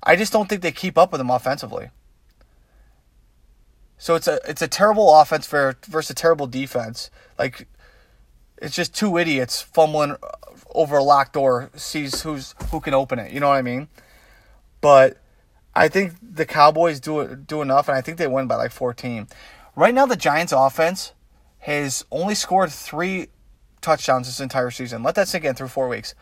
I 0.00 0.14
just 0.14 0.32
don't 0.32 0.48
think 0.48 0.62
they 0.62 0.70
keep 0.70 0.96
up 0.96 1.10
with 1.10 1.18
them 1.18 1.30
offensively. 1.30 1.90
So 4.04 4.16
it's 4.16 4.28
a 4.28 4.38
it's 4.46 4.60
a 4.60 4.68
terrible 4.68 5.18
offense 5.18 5.46
for 5.46 5.78
versus 5.86 6.10
a 6.10 6.14
terrible 6.14 6.46
defense. 6.46 7.10
Like 7.38 7.66
it's 8.58 8.76
just 8.76 8.94
two 8.94 9.16
idiots 9.16 9.62
fumbling 9.62 10.10
uh, 10.10 10.16
over 10.74 10.98
a 10.98 11.02
locked 11.02 11.32
door, 11.32 11.70
sees 11.74 12.20
who's 12.20 12.54
who 12.70 12.80
can 12.80 12.92
open 12.92 13.18
it. 13.18 13.32
You 13.32 13.40
know 13.40 13.48
what 13.48 13.54
I 13.54 13.62
mean? 13.62 13.88
But 14.82 15.16
I 15.74 15.88
think 15.88 16.12
the 16.20 16.44
Cowboys 16.44 17.00
do 17.00 17.34
do 17.34 17.62
enough, 17.62 17.88
and 17.88 17.96
I 17.96 18.02
think 18.02 18.18
they 18.18 18.26
win 18.26 18.46
by 18.46 18.56
like 18.56 18.72
14. 18.72 19.26
Right 19.74 19.94
now, 19.94 20.04
the 20.04 20.16
Giants' 20.16 20.52
offense 20.52 21.14
has 21.60 22.04
only 22.10 22.34
scored 22.34 22.70
three 22.72 23.28
touchdowns 23.80 24.26
this 24.26 24.38
entire 24.38 24.70
season. 24.70 25.02
Let 25.02 25.14
that 25.14 25.28
sink 25.28 25.46
in 25.46 25.54
through 25.54 25.68
four 25.68 25.88
weeks. 25.88 26.14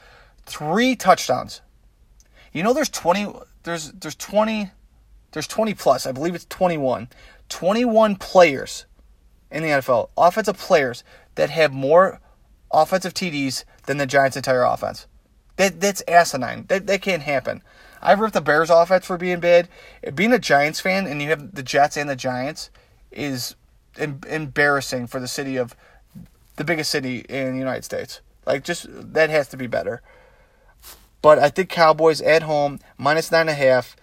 Three 0.46 0.94
touchdowns. 0.94 1.62
You 2.52 2.62
know, 2.62 2.74
there's 2.74 2.90
20. 2.90 3.26
There's 3.64 3.90
there's 3.90 4.14
20. 4.14 4.70
There's 5.32 5.48
20 5.48 5.74
plus. 5.74 6.06
I 6.06 6.12
believe 6.12 6.36
it's 6.36 6.44
21. 6.44 7.08
21 7.52 8.16
players 8.16 8.86
in 9.50 9.62
the 9.62 9.68
NFL, 9.68 10.08
offensive 10.16 10.56
players 10.56 11.04
that 11.34 11.50
have 11.50 11.70
more 11.70 12.18
offensive 12.72 13.12
TDs 13.12 13.64
than 13.84 13.98
the 13.98 14.06
Giants' 14.06 14.38
entire 14.38 14.62
offense. 14.62 15.06
That 15.56 15.78
that's 15.78 16.02
asinine. 16.08 16.64
That 16.68 16.86
that 16.86 17.02
can't 17.02 17.22
happen. 17.22 17.62
I've 18.00 18.20
ripped 18.20 18.32
the 18.32 18.40
Bears 18.40 18.70
offense 18.70 19.04
for 19.04 19.18
being 19.18 19.38
bad. 19.38 19.68
Being 20.14 20.32
a 20.32 20.38
Giants 20.38 20.80
fan 20.80 21.06
and 21.06 21.20
you 21.20 21.28
have 21.28 21.54
the 21.54 21.62
Jets 21.62 21.98
and 21.98 22.08
the 22.08 22.16
Giants 22.16 22.70
is 23.10 23.54
em- 23.98 24.22
embarrassing 24.26 25.06
for 25.06 25.20
the 25.20 25.28
city 25.28 25.58
of 25.58 25.76
the 26.56 26.64
biggest 26.64 26.90
city 26.90 27.18
in 27.28 27.52
the 27.52 27.58
United 27.58 27.84
States. 27.84 28.22
Like 28.46 28.64
just 28.64 28.86
that 28.88 29.28
has 29.28 29.46
to 29.48 29.58
be 29.58 29.66
better. 29.66 30.00
But 31.20 31.38
I 31.38 31.50
think 31.50 31.68
Cowboys 31.68 32.22
at 32.22 32.44
home 32.44 32.80
minus 32.96 33.30
nine 33.30 33.42
and 33.42 33.50
a 33.50 33.54
half. 33.54 33.94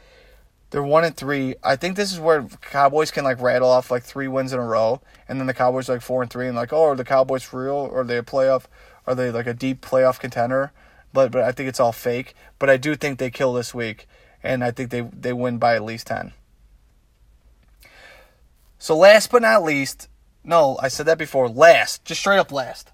They're 0.72 0.84
one 0.84 1.04
and 1.04 1.18
three. 1.18 1.56
I 1.64 1.76
think 1.76 1.96
this 1.96 2.12
is 2.12 2.20
where 2.20 2.44
Cowboys 2.62 3.10
can 3.12 3.24
like 3.24 3.42
rattle 3.42 3.70
off 3.70 3.90
like 3.90 4.04
three 4.04 4.28
wins 4.28 4.54
in 4.54 4.60
a 4.60 4.66
row, 4.66 5.02
and 5.28 5.40
then 5.40 5.48
the 5.48 5.54
Cowboys 5.54 5.90
are 5.90 5.94
like 5.94 6.02
four 6.02 6.22
and 6.22 6.30
three, 6.30 6.48
and 6.48 6.56
like, 6.56 6.72
oh, 6.72 6.84
are 6.84 6.96
the 6.96 7.04
Cowboys 7.04 7.44
for 7.44 7.64
real? 7.64 7.90
Are 7.94 8.04
they 8.04 8.18
a 8.18 8.24
playoff? 8.24 8.66
Are 9.08 9.16
they 9.16 9.32
like 9.32 9.48
a 9.48 9.54
deep 9.54 9.82
playoff 9.82 10.20
contender? 10.20 10.72
But 11.12 11.32
but 11.32 11.42
I 11.42 11.52
think 11.52 11.70
it's 11.70 11.80
all 11.80 11.92
fake. 11.92 12.36
But 12.60 12.70
I 12.70 12.78
do 12.78 12.96
think 12.96 13.18
they 13.18 13.32
kill 13.32 13.54
this 13.54 13.74
week, 13.74 14.08
and 14.44 14.64
I 14.64 14.70
think 14.70 14.92
they 14.92 15.02
they 15.02 15.34
win 15.34 15.58
by 15.58 15.76
at 15.76 15.84
least 15.84 16.08
ten. 16.08 16.34
So 18.78 18.96
last 18.96 19.32
but 19.32 19.42
not 19.42 19.64
least, 19.64 20.08
no, 20.44 20.78
I 20.82 20.88
said 20.88 21.08
that 21.08 21.18
before. 21.18 21.50
Last, 21.50 22.06
just 22.06 22.22
straight 22.22 22.40
up 22.40 22.52
last. 22.52 22.92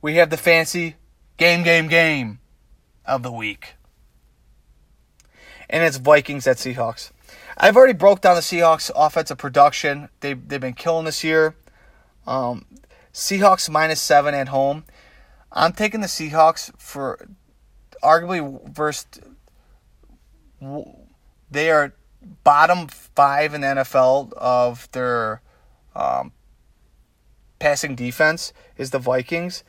We 0.00 0.14
have 0.14 0.30
the 0.30 0.36
fancy 0.36 0.96
game, 1.36 1.62
game, 1.62 1.86
game 1.86 2.40
of 3.06 3.22
the 3.22 3.30
week 3.30 3.74
and 5.72 5.82
it's 5.82 5.96
Vikings 5.96 6.46
at 6.46 6.58
Seahawks. 6.58 7.10
I've 7.56 7.76
already 7.76 7.94
broke 7.94 8.20
down 8.20 8.36
the 8.36 8.42
Seahawks 8.42 8.90
offensive 8.94 9.38
production. 9.38 10.10
They 10.20 10.34
they've 10.34 10.60
been 10.60 10.74
killing 10.74 11.06
this 11.06 11.24
year. 11.24 11.56
Um, 12.26 12.66
Seahawks 13.12 13.68
minus 13.68 14.00
seven 14.00 14.34
at 14.34 14.48
home. 14.48 14.84
I'm 15.50 15.72
taking 15.72 16.00
the 16.00 16.06
Seahawks 16.06 16.70
for 16.78 17.26
arguably 18.04 18.70
versus. 18.70 19.06
They 21.50 21.70
are 21.70 21.92
bottom 22.44 22.86
five 22.86 23.52
in 23.52 23.62
the 23.62 23.66
NFL 23.66 24.32
of 24.34 24.88
their 24.92 25.42
um, 25.94 26.32
passing 27.58 27.96
defense 27.96 28.52
is 28.76 28.90
the 28.90 28.98
Vikings, 28.98 29.64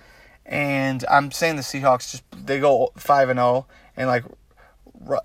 and 0.46 1.04
I'm 1.10 1.32
saying 1.32 1.56
the 1.56 1.62
Seahawks 1.62 2.12
just 2.12 2.24
they 2.32 2.60
go 2.60 2.92
five 2.96 3.30
and 3.30 3.38
zero 3.38 3.66
and 3.98 4.08
like 4.08 4.24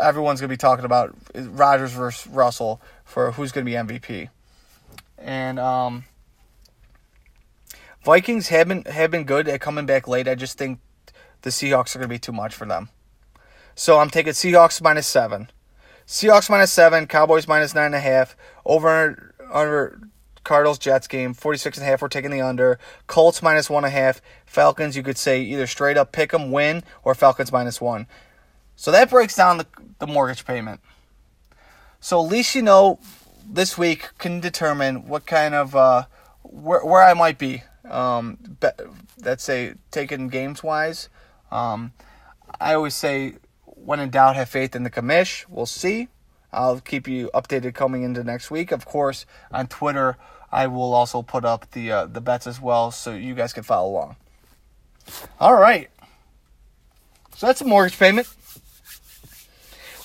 everyone's 0.01 0.41
going 0.41 0.49
to 0.49 0.53
be 0.53 0.57
talking 0.57 0.85
about 0.85 1.14
Rodgers 1.35 1.93
versus 1.93 2.27
Russell 2.27 2.81
for 3.05 3.33
who's 3.33 3.53
going 3.53 3.64
to 3.64 3.71
be 3.71 3.77
MVP. 3.77 4.29
And 5.19 5.59
um, 5.59 6.05
Vikings 8.05 8.49
have 8.49 8.69
been 8.69 8.85
have 8.85 9.11
been 9.11 9.25
good 9.25 9.49
at 9.49 9.61
coming 9.61 9.87
back 9.87 10.07
late. 10.07 10.29
I 10.29 10.35
just 10.35 10.59
think 10.59 10.79
the 11.43 11.51
Seahawks 11.51 11.95
are 11.95 11.99
going 11.99 12.09
to 12.09 12.14
be 12.14 12.19
too 12.19 12.33
much 12.33 12.55
for 12.55 12.67
them. 12.67 12.88
So 13.75 13.99
I'm 13.99 14.11
taking 14.11 14.33
Seahawks 14.33 14.83
minus 14.83 15.07
seven. 15.07 15.51
Seahawks 16.07 16.49
minus 16.49 16.73
seven, 16.73 17.07
Cowboys 17.07 17.47
minus 17.47 17.75
nine 17.75 17.87
and 17.87 17.95
a 17.95 18.01
half. 18.01 18.37
Over 18.64 19.35
under 19.53 20.01
Cardinals 20.45 20.79
Jets 20.79 21.07
game, 21.07 21.35
46 21.35 21.77
and 21.77 21.87
a 21.87 21.91
half. 21.91 22.01
We're 22.01 22.09
taking 22.09 22.31
the 22.31 22.41
under. 22.41 22.79
Colts 23.07 23.43
minus 23.43 23.69
one 23.69 23.85
and 23.85 23.93
a 23.93 23.97
half. 23.97 24.23
Falcons, 24.47 24.97
you 24.97 25.03
could 25.03 25.19
say 25.19 25.43
either 25.43 25.67
straight 25.67 25.99
up 25.99 26.11
pick 26.11 26.31
them, 26.31 26.51
win 26.51 26.83
or 27.05 27.14
Falcons 27.14 27.53
minus 27.53 27.81
one. 27.81 28.07
So 28.79 28.93
that 28.93 29.11
breaks 29.11 29.35
down 29.35 29.59
the, 29.59 29.67
the 29.99 30.07
mortgage 30.07 30.47
payment. 30.47 30.81
So 31.99 32.25
at 32.25 32.31
least 32.31 32.55
you 32.55 32.62
know 32.62 33.01
this 33.45 33.77
week 33.77 34.11
can 34.19 34.38
determine 34.38 35.09
what 35.09 35.27
kind 35.27 35.53
of 35.53 35.75
uh, 35.75 36.05
where 36.45 36.85
where 36.85 37.03
I 37.03 37.12
might 37.12 37.38
be. 37.38 37.64
Um, 37.85 38.38
be, 38.61 38.69
let's 39.25 39.43
say 39.43 39.75
taken 39.91 40.29
games 40.29 40.62
wise. 40.62 41.09
Um, 41.51 41.93
I 42.61 42.75
always 42.75 42.95
say 42.95 43.35
when 43.64 43.99
in 43.99 44.11
doubt, 44.11 44.37
have 44.37 44.49
faith 44.49 44.77
in 44.77 44.85
the 44.85 44.91
commish. 44.91 45.45
We'll 45.49 45.67
see. 45.67 46.07
I'll 46.53 46.79
keep 46.79 47.09
you 47.09 47.31
updated 47.35 47.75
coming 47.75 48.05
into 48.05 48.23
next 48.23 48.49
week. 48.49 48.71
Of 48.71 48.87
course, 48.87 49.27
on 49.51 49.67
Twitter, 49.67 50.17
I 50.53 50.69
will 50.69 50.95
also 50.95 51.23
put 51.23 51.45
up 51.45 51.69
the 51.73 51.91
uh, 51.91 52.07
the 52.07 52.21
bets 52.21 52.47
as 52.47 52.61
well, 52.61 52.93
so 52.93 53.12
you 53.12 53.35
guys 53.35 53.53
can 53.53 53.64
follow 53.64 53.91
along. 53.91 54.17
All 55.41 55.57
right. 55.57 55.91
So 57.35 57.49
that's 57.49 57.61
a 57.61 57.64
mortgage 57.64 57.99
payment. 57.99 58.29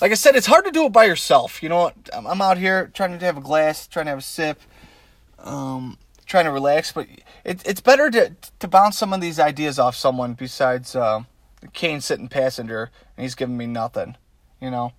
Like 0.03 0.11
I 0.11 0.15
said, 0.15 0.35
it's 0.35 0.47
hard 0.47 0.65
to 0.65 0.71
do 0.71 0.87
it 0.87 0.91
by 0.91 1.05
yourself. 1.05 1.63
You 1.63 1.69
know 1.69 1.77
what? 1.77 1.95
I'm, 2.11 2.27
I'm 2.27 2.41
out 2.41 2.57
here 2.57 2.91
trying 2.93 3.17
to 3.17 3.25
have 3.25 3.37
a 3.37 3.41
glass, 3.41 3.87
trying 3.87 4.07
to 4.07 4.09
have 4.09 4.19
a 4.19 4.21
sip, 4.21 4.59
um, 5.39 5.97
trying 6.25 6.43
to 6.43 6.51
relax. 6.51 6.91
But 6.91 7.07
it, 7.45 7.65
it's 7.65 7.79
better 7.79 8.11
to 8.11 8.35
to 8.59 8.67
bounce 8.67 8.97
some 8.97 9.13
of 9.13 9.21
these 9.21 9.39
ideas 9.39 9.79
off 9.79 9.95
someone 9.95 10.33
besides 10.33 10.93
uh, 10.93 11.21
Kane 11.71 12.01
sitting 12.01 12.27
passenger 12.27 12.91
and 13.15 13.23
he's 13.23 13.33
giving 13.33 13.55
me 13.55 13.65
nothing. 13.65 14.17
You 14.59 14.71
know. 14.71 14.91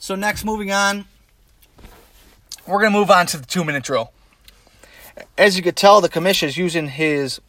So 0.00 0.16
next, 0.16 0.44
moving 0.44 0.72
on, 0.72 1.04
we're 2.66 2.82
gonna 2.82 2.98
move 2.98 3.12
on 3.12 3.26
to 3.26 3.36
the 3.36 3.46
two 3.46 3.62
minute 3.62 3.84
drill. 3.84 4.10
As 5.38 5.56
you 5.56 5.62
could 5.62 5.76
tell, 5.76 6.00
the 6.00 6.08
commission 6.08 6.48
is 6.48 6.56
using 6.56 6.88
his 6.88 7.40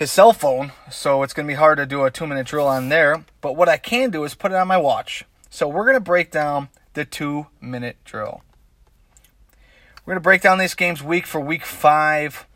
his 0.00 0.10
cell 0.10 0.32
phone, 0.32 0.72
so 0.90 1.22
it's 1.22 1.34
gonna 1.34 1.46
be 1.46 1.54
hard 1.54 1.76
to 1.76 1.84
do 1.84 2.04
a 2.04 2.10
two 2.10 2.26
minute 2.26 2.46
drill 2.46 2.66
on 2.66 2.88
there. 2.88 3.22
But 3.42 3.54
what 3.54 3.68
I 3.68 3.76
can 3.76 4.08
do 4.08 4.24
is 4.24 4.34
put 4.34 4.50
it 4.50 4.54
on 4.54 4.66
my 4.66 4.78
watch. 4.78 5.26
So 5.50 5.68
we're 5.68 5.84
gonna 5.84 6.00
break 6.00 6.30
down 6.30 6.70
the 6.94 7.04
two 7.04 7.48
minute 7.60 7.98
drill. 8.02 8.42
We're 10.06 10.14
gonna 10.14 10.22
break 10.22 10.40
down 10.40 10.56
these 10.56 10.72
games 10.72 11.02
week 11.02 11.26
for 11.26 11.38
week 11.38 11.66
five. 11.66 12.46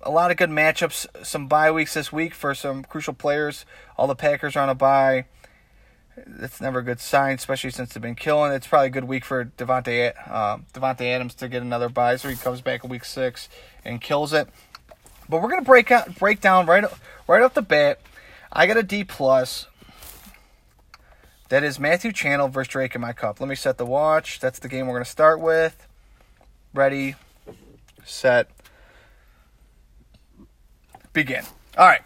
A 0.00 0.10
lot 0.10 0.30
of 0.30 0.38
good 0.38 0.48
matchups, 0.48 1.06
some 1.22 1.46
bye 1.46 1.70
weeks 1.70 1.92
this 1.92 2.10
week 2.10 2.32
for 2.32 2.54
some 2.54 2.82
crucial 2.84 3.12
players. 3.12 3.66
All 3.98 4.06
the 4.06 4.16
Packers 4.16 4.56
are 4.56 4.62
on 4.62 4.70
a 4.70 4.74
bye. 4.74 5.26
That's 6.26 6.58
never 6.58 6.78
a 6.78 6.82
good 6.82 7.00
sign, 7.00 7.34
especially 7.34 7.70
since 7.70 7.92
they've 7.92 8.02
been 8.02 8.14
killing. 8.14 8.50
It's 8.52 8.66
probably 8.66 8.88
a 8.88 8.90
good 8.90 9.04
week 9.04 9.26
for 9.26 9.44
Davante 9.44 10.14
uh, 10.26 10.56
Davante 10.72 11.02
Adams 11.02 11.34
to 11.34 11.48
get 11.48 11.60
another 11.60 11.90
bye, 11.90 12.16
so 12.16 12.30
he 12.30 12.34
comes 12.34 12.62
back 12.62 12.82
in 12.82 12.88
week 12.88 13.04
six 13.04 13.50
and 13.84 14.00
kills 14.00 14.32
it. 14.32 14.48
But 15.28 15.42
we're 15.42 15.50
gonna 15.50 15.62
break 15.62 15.90
out 15.90 16.18
break 16.18 16.40
down 16.40 16.66
right 16.66 16.84
right 17.26 17.42
off 17.42 17.54
the 17.54 17.62
bat. 17.62 18.00
I 18.52 18.66
got 18.66 18.76
a 18.76 18.82
D 18.82 19.04
plus. 19.04 19.66
That 21.50 21.64
is 21.64 21.78
Matthew 21.78 22.12
Channel 22.12 22.48
versus 22.48 22.70
Drake 22.70 22.94
in 22.94 23.00
my 23.00 23.12
cup. 23.12 23.40
Let 23.40 23.48
me 23.48 23.54
set 23.54 23.78
the 23.78 23.86
watch. 23.86 24.38
That's 24.40 24.58
the 24.58 24.68
game 24.68 24.86
we're 24.86 24.94
gonna 24.94 25.04
start 25.04 25.40
with. 25.40 25.86
Ready, 26.74 27.14
set, 28.04 28.50
begin. 31.12 31.44
All 31.76 31.86
right. 31.86 32.02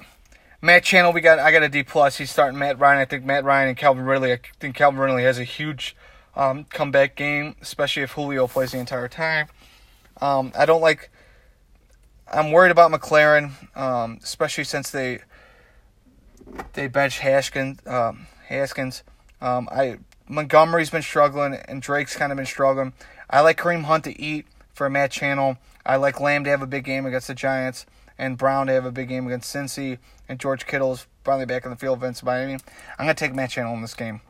Matt 0.64 0.84
Channel, 0.84 1.12
we 1.12 1.20
got. 1.20 1.40
I 1.40 1.50
got 1.50 1.64
a 1.64 1.68
D 1.68 1.82
plus. 1.82 2.18
He's 2.18 2.30
starting 2.30 2.58
Matt 2.58 2.78
Ryan. 2.78 3.00
I 3.00 3.04
think 3.04 3.24
Matt 3.24 3.42
Ryan 3.42 3.70
and 3.70 3.76
Calvin 3.76 4.04
Ridley. 4.04 4.32
I 4.32 4.38
think 4.60 4.76
Calvin 4.76 5.00
Ridley 5.00 5.24
has 5.24 5.40
a 5.40 5.44
huge 5.44 5.96
um, 6.36 6.64
comeback 6.64 7.16
game, 7.16 7.56
especially 7.60 8.04
if 8.04 8.12
Julio 8.12 8.46
plays 8.46 8.70
the 8.70 8.78
entire 8.78 9.08
time. 9.08 9.48
Um, 10.20 10.52
I 10.56 10.64
don't 10.66 10.80
like. 10.80 11.10
I'm 12.30 12.50
worried 12.50 12.70
about 12.70 12.90
McLaurin, 12.90 13.52
um, 13.76 14.18
especially 14.22 14.64
since 14.64 14.90
they 14.90 15.20
they 16.74 16.88
bench 16.88 17.18
Haskins. 17.18 17.78
Um, 17.86 18.26
Haskins. 18.46 19.02
Um, 19.40 19.68
I 19.70 19.98
Montgomery's 20.28 20.90
been 20.90 21.02
struggling 21.02 21.54
and 21.54 21.82
Drake's 21.82 22.16
kind 22.16 22.32
of 22.32 22.36
been 22.36 22.46
struggling. 22.46 22.92
I 23.28 23.40
like 23.40 23.58
Kareem 23.58 23.84
Hunt 23.84 24.04
to 24.04 24.20
eat 24.20 24.46
for 24.72 24.88
Matt 24.88 25.10
Channel. 25.10 25.58
I 25.84 25.96
like 25.96 26.20
Lamb 26.20 26.44
to 26.44 26.50
have 26.50 26.62
a 26.62 26.66
big 26.66 26.84
game 26.84 27.06
against 27.06 27.28
the 27.28 27.34
Giants 27.34 27.86
and 28.18 28.38
Brown 28.38 28.66
to 28.66 28.72
have 28.72 28.84
a 28.84 28.92
big 28.92 29.08
game 29.08 29.26
against 29.26 29.54
Cincy, 29.54 29.98
and 30.28 30.38
George 30.38 30.66
Kittle's 30.66 31.06
finally 31.24 31.46
back 31.46 31.64
in 31.64 31.70
the 31.70 31.76
field 31.76 31.98
against 31.98 32.24
Miami. 32.24 32.58
I'm 32.98 33.06
to 33.06 33.14
take 33.14 33.34
Matt 33.34 33.50
Channel 33.50 33.74
in 33.74 33.82
this 33.82 33.94
game. 33.94 34.20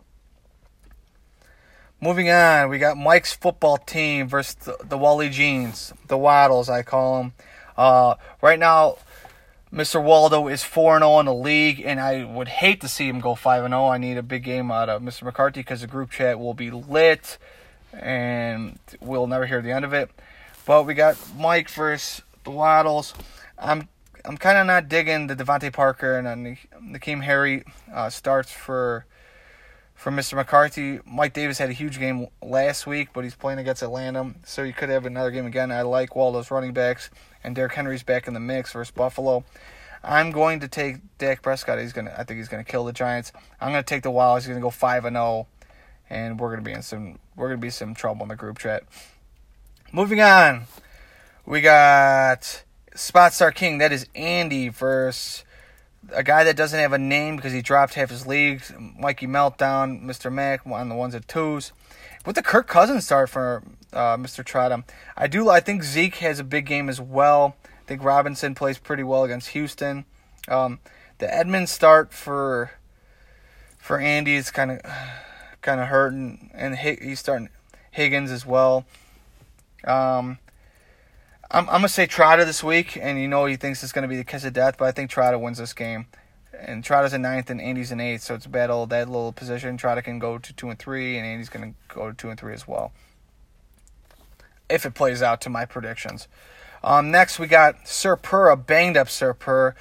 Moving 2.01 2.31
on, 2.31 2.69
we 2.69 2.79
got 2.79 2.97
Mike's 2.97 3.33
football 3.33 3.77
team 3.77 4.29
versus 4.29 4.55
the, 4.55 4.77
the 4.83 4.99
Wally 4.99 5.29
Jeans, 5.29 5.93
the 6.09 6.19
Waddles, 6.19 6.69
I 6.69 6.83
call 6.83 7.23
them. 7.23 7.33
Uh, 7.77 8.15
right 8.41 8.59
now, 8.59 8.97
Mr. 9.73 10.03
Waldo 10.03 10.49
is 10.49 10.63
4 10.63 10.99
0 10.99 11.21
in 11.21 11.27
the 11.27 11.35
league, 11.35 11.83
and 11.85 11.99
I 11.99 12.25
would 12.25 12.49
hate 12.49 12.81
to 12.83 12.89
see 12.89 13.09
him 13.09 13.21
go 13.21 13.35
5 13.35 13.69
0. 13.69 13.87
I 13.89 13.99
need 13.99 14.19
a 14.19 14.23
big 14.23 14.45
game 14.45 14.71
out 14.71 14.89
of 14.89 15.03
Mr. 15.03 15.23
McCarthy 15.23 15.61
because 15.61 15.81
the 15.81 15.87
group 15.87 16.11
chat 16.11 16.39
will 16.39 16.55
be 16.55 16.71
lit, 16.71 17.39
and 17.93 18.79
we'll 19.01 19.27
never 19.27 19.47
hear 19.47 19.63
the 19.63 19.73
end 19.73 19.85
of 19.85 19.93
it. 19.93 20.11
But 20.67 20.87
we 20.87 20.95
got 20.95 21.17
Mike 21.37 21.71
versus 21.71 22.23
the 22.45 22.51
Waddles. 22.51 23.15
I'm 23.59 23.89
I'm 24.25 24.37
kind 24.37 24.59
of 24.59 24.67
not 24.67 24.89
digging 24.89 25.27
the 25.27 25.35
DeVante 25.35 25.73
Parker 25.73 26.17
and 26.17 26.27
then 26.27 26.59
N'Keal 26.81 27.23
Harry 27.23 27.65
uh, 27.93 28.09
starts 28.09 28.53
for 28.53 29.05
for 30.03 30.11
Mr. 30.11 30.35
McCarthy. 30.35 30.99
Mike 31.07 31.33
Davis 31.33 31.59
had 31.59 31.71
a 31.71 31.73
huge 31.73 32.01
game 32.01 32.27
last 32.43 32.89
week, 32.89 33.11
but 33.13 33.23
he's 33.23 33.37
playing 33.37 33.61
against 33.61 33.85
Atlanta, 33.85 34.35
so 34.45 34.65
he 34.65 34.73
could 34.73 34.89
have 34.89 35.07
another 35.07 35.31
game 35.31 35.47
again. 35.47 35.71
I 35.71 35.83
like 35.83 36.17
Waldo's 36.17 36.51
running 36.51 36.73
backs, 36.73 37.09
and 37.45 37.55
Derrick 37.55 37.75
Henry's 37.75 38.03
back 38.03 38.27
in 38.27 38.35
the 38.35 38.41
mix 38.41 38.73
versus 38.73 38.91
Buffalo. 38.91 39.45
I'm 40.03 40.33
going 40.33 40.59
to 40.59 40.67
take 40.67 40.97
Dak 41.19 41.41
Prescott. 41.41 41.79
He's 41.79 41.93
gonna. 41.93 42.13
I 42.19 42.25
think 42.25 42.39
he's 42.39 42.49
gonna 42.49 42.65
kill 42.65 42.85
the 42.85 42.93
Giants. 42.93 43.31
I'm 43.61 43.69
gonna 43.69 43.85
take 43.85 44.03
the 44.03 44.11
Wild. 44.11 44.41
He's 44.41 44.49
gonna 44.49 44.61
go 44.61 44.71
five 44.71 45.05
and 45.05 45.15
zero, 45.15 45.25
oh, 45.25 45.47
and 46.11 46.41
we're 46.41 46.51
gonna 46.51 46.63
be 46.63 46.73
in 46.73 46.83
some. 46.83 47.21
We're 47.37 47.47
gonna 47.47 47.59
be 47.59 47.71
some 47.71 47.95
trouble 47.95 48.25
in 48.25 48.29
the 48.29 48.35
group 48.35 48.59
chat. 48.59 48.83
Moving 49.93 50.21
on, 50.21 50.65
we 51.47 51.61
got 51.61 52.65
Spot 52.97 53.33
Star 53.33 53.53
King. 53.53 53.79
That 53.79 53.93
is 53.93 54.09
Andy 54.17 54.69
versus 54.69 55.45
a 56.11 56.23
guy 56.23 56.45
that 56.45 56.57
doesn't 56.57 56.79
have 56.79 56.93
a 56.93 56.99
name 56.99 57.37
because 57.37 57.53
he 57.53 57.63
dropped 57.63 57.95
half 57.95 58.11
his 58.11 58.27
leagues. 58.27 58.73
Mikey 58.99 59.27
Meltdown, 59.27 60.03
Mr. 60.03 60.33
Mac 60.33 60.67
on 60.67 60.89
the 60.89 60.95
ones 60.95 61.15
and 61.15 61.27
twos. 61.27 61.73
With 62.25 62.37
the 62.37 62.43
Kirk 62.43 62.69
Cousins 62.69 63.05
start 63.05 63.29
for 63.31 63.63
uh, 63.93 64.17
Mr. 64.17 64.45
Trotta, 64.45 64.85
I 65.17 65.27
do. 65.27 65.49
I 65.49 65.61
think 65.61 65.83
Zeke 65.83 66.17
has 66.17 66.39
a 66.39 66.45
big 66.45 66.67
game 66.67 66.89
as 66.89 67.01
well. 67.01 67.57
I 67.65 67.87
think 67.87 68.05
Robinson 68.05 68.55
plays 68.55 68.79
pretty 68.79 69.03
well 69.03 69.25
against 69.25 69.49
Houston. 69.51 70.05
Um, 70.49 70.79
the 71.19 71.33
Edmonds 71.33 71.71
start 71.71 72.13
for 72.13 72.73
for 73.79 73.99
Andy 73.99 74.37
is 74.37 74.51
kind 74.51 74.71
of 74.71 74.81
kind 75.63 75.81
of 75.81 75.89
hurting, 75.89 76.51
and 76.55 76.77
he's 76.77 77.19
starting 77.19 77.49
Higgins 77.91 78.31
as 78.31 78.47
well. 78.47 78.85
Um, 79.85 80.39
I'm, 81.55 81.69
I'm 81.69 81.77
gonna 81.77 81.89
say 81.91 82.07
Trotta 82.07 82.47
this 82.47 82.65
week, 82.65 82.97
and 82.99 83.21
you 83.21 83.29
know 83.29 83.45
he 83.45 83.57
thinks 83.57 83.83
it's 83.83 83.93
gonna 83.93 84.09
be 84.09 84.17
the 84.17 84.25
kiss 84.25 84.45
of 84.45 84.55
death, 84.55 84.77
but 84.79 84.87
I 84.87 84.93
think 84.93 85.11
Trotta 85.11 85.39
wins 85.39 85.59
this 85.59 85.75
game. 85.75 86.07
And 86.59 86.83
Trotta's 86.83 87.13
in 87.13 87.21
ninth, 87.21 87.51
and 87.51 87.61
Andy's 87.61 87.93
in 87.93 88.01
eighth, 88.01 88.23
so 88.23 88.35
it's 88.35 88.47
a 88.47 88.49
battle 88.49 88.87
that 88.87 89.09
little 89.09 89.33
position. 89.33 89.77
Trotta 89.77 90.03
can 90.03 90.19
go 90.19 90.39
to 90.39 90.53
two 90.55 90.71
and 90.71 90.79
three, 90.79 91.19
and 91.19 91.27
Andy's 91.27 91.51
gonna 91.51 91.75
go 91.89 92.09
to 92.09 92.17
two 92.17 92.31
and 92.31 92.41
three 92.41 92.55
as 92.55 92.67
well. 92.67 92.93
If 94.71 94.87
it 94.87 94.95
plays 94.95 95.21
out 95.21 95.43
to 95.43 95.51
my 95.51 95.67
predictions. 95.67 96.27
Um, 96.83 97.11
next 97.11 97.39
we 97.39 97.47
got 97.49 97.87
Sir 97.87 98.17
Purr, 98.17 98.49
a 98.49 98.57
banged 98.57 98.97
up 98.97 99.11
Sir 99.11 99.35
Purr. 99.35 99.75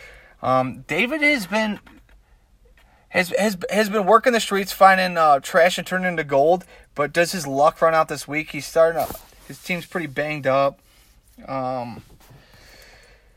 Um, 0.43 0.83
David 0.87 1.21
has 1.21 1.47
been 1.47 1.79
has 3.09 3.29
has 3.39 3.57
has 3.69 3.89
been 3.89 4.05
working 4.05 4.33
the 4.33 4.41
streets, 4.41 4.73
finding 4.73 5.17
uh, 5.17 5.39
trash 5.39 5.77
and 5.77 5.87
turning 5.87 6.09
into 6.09 6.25
gold. 6.25 6.65
But 6.95 7.13
does 7.13 7.31
his 7.31 7.47
luck 7.47 7.81
run 7.81 7.95
out 7.95 8.09
this 8.09 8.27
week? 8.27 8.51
He's 8.51 8.65
starting. 8.65 9.05
To, 9.05 9.15
his 9.47 9.63
team's 9.63 9.85
pretty 9.85 10.07
banged 10.07 10.45
up. 10.45 10.81
Um, 11.47 12.03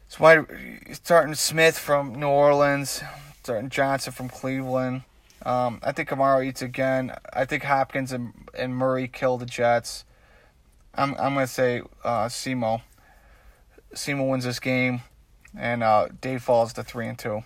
it's 0.07 0.21
why 0.21 0.45
starting 0.93 1.35
Smith 1.35 1.79
from 1.79 2.15
New 2.15 2.29
Orleans, 2.29 3.03
starting 3.43 3.71
Johnson 3.71 4.13
from 4.13 4.29
Cleveland. 4.29 5.03
Um, 5.45 5.81
I 5.83 5.93
think 5.93 6.09
Kamara 6.09 6.47
eats 6.47 6.63
again. 6.63 7.15
I 7.33 7.45
think 7.45 7.65
Hopkins 7.65 8.13
and, 8.13 8.33
and 8.57 8.75
Murray 8.75 9.09
kill 9.09 9.39
the 9.39 9.47
Jets. 9.47 10.05
I'm 10.95 11.15
I'm 11.15 11.35
gonna 11.35 11.47
say 11.47 11.83
uh, 12.05 12.27
Simo. 12.27 12.83
Simo 13.95 14.29
wins 14.29 14.45
this 14.45 14.61
game, 14.61 15.03
and 15.57 15.83
uh, 15.83 16.09
Dave 16.21 16.43
falls 16.43 16.73
to 16.75 16.83
three 16.83 17.07
and 17.07 17.19
two. 17.19 17.43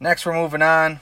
Next, 0.00 0.26
we're 0.26 0.34
moving 0.34 0.62
on. 0.62 1.00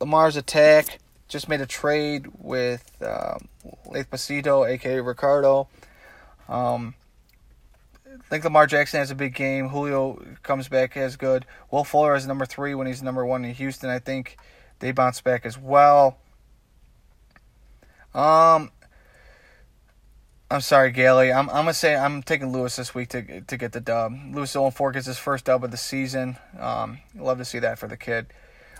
Lamar's 0.00 0.36
attack 0.36 0.98
just 1.28 1.48
made 1.48 1.60
a 1.60 1.66
trade 1.66 2.26
with 2.38 2.90
uh, 3.00 3.38
Leith 3.86 4.10
Pasito, 4.10 4.68
aka 4.68 5.00
Ricardo. 5.00 5.68
Um, 6.50 6.94
think 8.30 8.44
Lamar 8.44 8.66
Jackson 8.66 9.00
has 9.00 9.10
a 9.10 9.14
big 9.16 9.34
game. 9.34 9.68
Julio 9.68 10.22
comes 10.42 10.68
back 10.68 10.96
as 10.96 11.16
good. 11.16 11.44
Will 11.70 11.84
Fuller 11.84 12.14
is 12.14 12.26
number 12.26 12.46
three 12.46 12.74
when 12.74 12.86
he's 12.86 13.02
number 13.02 13.26
one 13.26 13.44
in 13.44 13.52
Houston. 13.54 13.90
I 13.90 13.98
think 13.98 14.38
they 14.78 14.92
bounce 14.92 15.20
back 15.20 15.44
as 15.44 15.58
well. 15.58 16.16
Um, 18.14 18.70
I'm 20.48 20.60
sorry, 20.60 20.92
Gailey. 20.92 21.32
I'm 21.32 21.48
I'm 21.50 21.64
gonna 21.64 21.74
say 21.74 21.96
I'm 21.96 22.22
taking 22.22 22.52
Lewis 22.52 22.76
this 22.76 22.94
week 22.94 23.08
to 23.10 23.40
to 23.40 23.56
get 23.56 23.72
the 23.72 23.80
dub. 23.80 24.14
Lewis 24.32 24.52
0 24.52 24.70
4 24.70 24.92
gets 24.92 25.06
his 25.06 25.18
first 25.18 25.44
dub 25.44 25.64
of 25.64 25.72
the 25.72 25.76
season. 25.76 26.36
Um, 26.58 26.98
love 27.16 27.38
to 27.38 27.44
see 27.44 27.58
that 27.58 27.78
for 27.78 27.88
the 27.88 27.96
kid. 27.96 28.26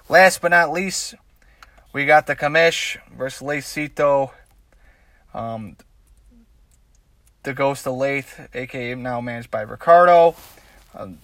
Last 0.08 0.40
but 0.40 0.52
not 0.52 0.72
least, 0.72 1.14
we 1.92 2.06
got 2.06 2.26
the 2.26 2.36
Kamish 2.36 2.98
versus 3.16 3.46
Lacito. 3.46 4.30
Um, 5.34 5.76
the 7.42 7.54
Ghost 7.54 7.86
of 7.86 7.94
Lath, 7.94 8.48
aka 8.54 8.94
now 8.94 9.20
managed 9.20 9.50
by 9.50 9.62
Ricardo. 9.62 10.36
Um, 10.94 11.18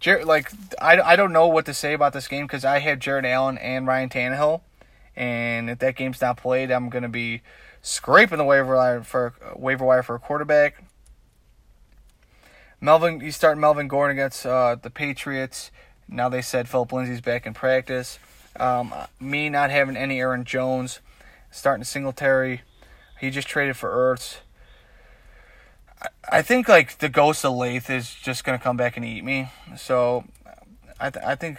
Jer- 0.00 0.24
like 0.24 0.50
I, 0.80 1.00
I 1.00 1.16
don't 1.16 1.32
know 1.32 1.46
what 1.46 1.66
to 1.66 1.74
say 1.74 1.92
about 1.92 2.12
this 2.12 2.28
game 2.28 2.46
because 2.46 2.64
I 2.64 2.80
have 2.80 2.98
Jared 2.98 3.24
Allen 3.24 3.58
and 3.58 3.86
Ryan 3.86 4.08
Tannehill, 4.08 4.60
and 5.16 5.70
if 5.70 5.78
that 5.78 5.96
game's 5.96 6.20
not 6.20 6.36
played, 6.36 6.70
I'm 6.70 6.88
gonna 6.88 7.08
be 7.08 7.42
scraping 7.82 8.38
the 8.38 8.44
waiver 8.44 8.76
wire 8.76 9.02
for 9.02 9.34
waiver 9.56 9.84
wire 9.84 10.02
for 10.02 10.16
a 10.16 10.18
quarterback. 10.18 10.84
Melvin, 12.80 13.20
you 13.20 13.30
start 13.30 13.58
Melvin 13.58 13.86
Gordon 13.86 14.16
against 14.16 14.44
uh, 14.44 14.74
the 14.74 14.90
Patriots. 14.90 15.70
Now 16.08 16.28
they 16.28 16.42
said 16.42 16.68
Phillip 16.68 16.92
Lindsay's 16.92 17.20
back 17.20 17.46
in 17.46 17.54
practice. 17.54 18.18
Um, 18.58 18.92
me 19.20 19.48
not 19.48 19.70
having 19.70 19.96
any 19.96 20.18
Aaron 20.18 20.44
Jones, 20.44 20.98
starting 21.52 21.84
Singletary. 21.84 22.62
He 23.20 23.30
just 23.30 23.46
traded 23.46 23.76
for 23.76 23.88
Ertz. 23.88 24.38
I 26.30 26.42
think 26.42 26.68
like 26.68 26.98
the 26.98 27.08
ghost 27.08 27.44
of 27.44 27.54
Lathe 27.54 27.90
is 27.90 28.14
just 28.14 28.44
gonna 28.44 28.58
come 28.58 28.76
back 28.76 28.96
and 28.96 29.04
eat 29.04 29.24
me. 29.24 29.48
So 29.76 30.24
I 30.98 31.10
th- 31.10 31.24
I 31.24 31.34
think 31.34 31.58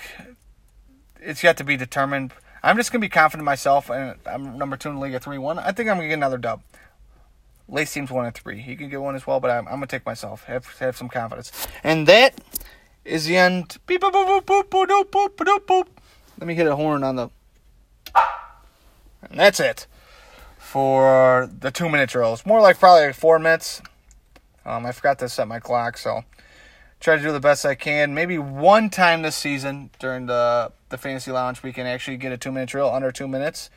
it's 1.21 1.43
yet 1.43 1.58
to 1.58 1.63
be 1.63 1.77
determined. 1.77 2.34
I'm 2.62 2.77
just 2.77 2.91
gonna 2.91 3.01
be 3.01 3.10
confident 3.10 3.45
myself, 3.45 3.89
and 3.89 4.15
I'm 4.25 4.58
number 4.58 4.77
two 4.77 4.89
in 4.89 4.95
the 4.95 5.01
league 5.01 5.13
at 5.13 5.23
three 5.23 5.38
one. 5.38 5.60
I 5.60 5.71
think 5.71 5.89
I'm 5.89 5.97
gonna 5.97 6.08
get 6.08 6.15
another 6.15 6.38
dub. 6.38 6.62
Lace 7.67 7.91
seems 7.91 8.12
one 8.12 8.25
and 8.25 8.36
three. 8.36 8.60
He 8.60 8.75
can 8.75 8.89
get 8.89 9.01
one 9.01 9.15
as 9.15 9.25
well, 9.25 9.39
but 9.39 9.51
I'm, 9.51 9.67
I'm 9.67 9.75
gonna 9.75 9.88
take 9.88 10.06
myself. 10.06 10.43
Have 10.45 10.65
have 10.79 10.97
some 10.97 11.10
confidence. 11.10 11.51
And 11.84 12.08
that 12.08 12.39
is 13.06 13.25
the 13.25 13.38
end. 13.38 13.77
Beep, 13.86 14.01
boop, 14.01 14.12
boop, 14.12 14.41
boop, 14.43 14.63
boop, 14.63 14.88
boop, 14.88 15.29
boop, 15.36 15.65
boop. 15.65 15.88
Let 16.39 16.47
me 16.47 16.56
hit 16.56 16.67
a 16.67 16.75
horn 16.75 17.03
on 17.03 17.15
the. 17.15 17.29
And 19.29 19.39
that's 19.39 19.60
it 19.60 19.88
for 20.58 21.49
the 21.60 21.71
two 21.71 21.89
minute 21.89 22.10
drills. 22.10 22.45
More 22.45 22.60
like 22.62 22.79
probably 22.79 23.08
like 23.08 23.15
four 23.15 23.39
minutes. 23.39 23.82
Um, 24.65 24.86
I 24.86 24.91
forgot 24.91 25.19
to 25.19 25.30
set 25.30 25.47
my 25.47 25.60
clock, 25.60 25.97
so 25.97 26.23
try 26.99 27.17
to 27.17 27.21
do 27.21 27.32
the 27.32 27.39
best 27.39 27.65
I 27.65 27.76
can. 27.76 28.13
Maybe 28.13 28.38
one 28.38 28.89
time 28.89 29.21
this 29.21 29.36
season 29.36 29.89
during 29.99 30.26
the 30.26 30.71
the 30.89 30.97
fantasy 30.97 31.32
lounge, 31.32 31.63
we 31.63 31.73
can 31.73 31.86
actually 31.86 32.17
get 32.17 32.32
a 32.32 32.38
two 32.38 32.52
minute 32.52 32.69
drill 32.69 32.89
under 32.89 33.12
two 33.12 33.28
minutes. 33.28 33.69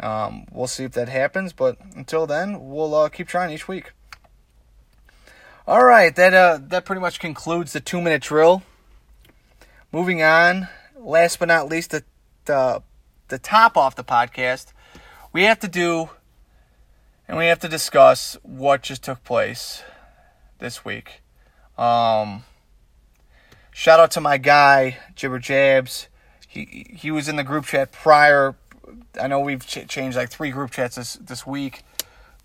Um, 0.00 0.46
we'll 0.50 0.66
see 0.66 0.84
if 0.84 0.92
that 0.92 1.08
happens, 1.08 1.52
but 1.52 1.76
until 1.94 2.26
then, 2.26 2.70
we'll 2.70 2.94
uh, 2.94 3.08
keep 3.08 3.28
trying 3.28 3.52
each 3.52 3.68
week. 3.68 3.92
All 5.66 5.84
right, 5.84 6.14
that 6.16 6.34
uh, 6.34 6.58
that 6.68 6.84
pretty 6.84 7.00
much 7.00 7.20
concludes 7.20 7.72
the 7.72 7.80
two 7.80 8.00
minute 8.00 8.22
drill. 8.22 8.62
Moving 9.92 10.22
on, 10.22 10.68
last 10.96 11.38
but 11.38 11.48
not 11.48 11.68
least, 11.68 11.90
the 11.92 12.02
the 12.46 12.82
the 13.28 13.38
top 13.38 13.76
off 13.76 13.94
the 13.94 14.02
podcast, 14.02 14.72
we 15.32 15.44
have 15.44 15.60
to 15.60 15.68
do, 15.68 16.10
and 17.28 17.38
we 17.38 17.46
have 17.46 17.60
to 17.60 17.68
discuss 17.68 18.36
what 18.42 18.82
just 18.82 19.04
took 19.04 19.22
place 19.22 19.84
this 20.60 20.84
week. 20.84 21.22
Um, 21.76 22.44
shout 23.72 23.98
out 23.98 24.10
to 24.12 24.20
my 24.20 24.38
guy 24.38 24.98
Jibber 25.16 25.38
Jabs. 25.38 26.08
He 26.46 26.94
he 26.96 27.10
was 27.10 27.28
in 27.28 27.36
the 27.36 27.44
group 27.44 27.64
chat 27.64 27.90
prior. 27.90 28.54
I 29.20 29.26
know 29.26 29.40
we've 29.40 29.66
ch- 29.66 29.88
changed 29.88 30.16
like 30.16 30.30
three 30.30 30.50
group 30.50 30.70
chats 30.70 30.96
this 30.96 31.14
this 31.14 31.46
week, 31.46 31.82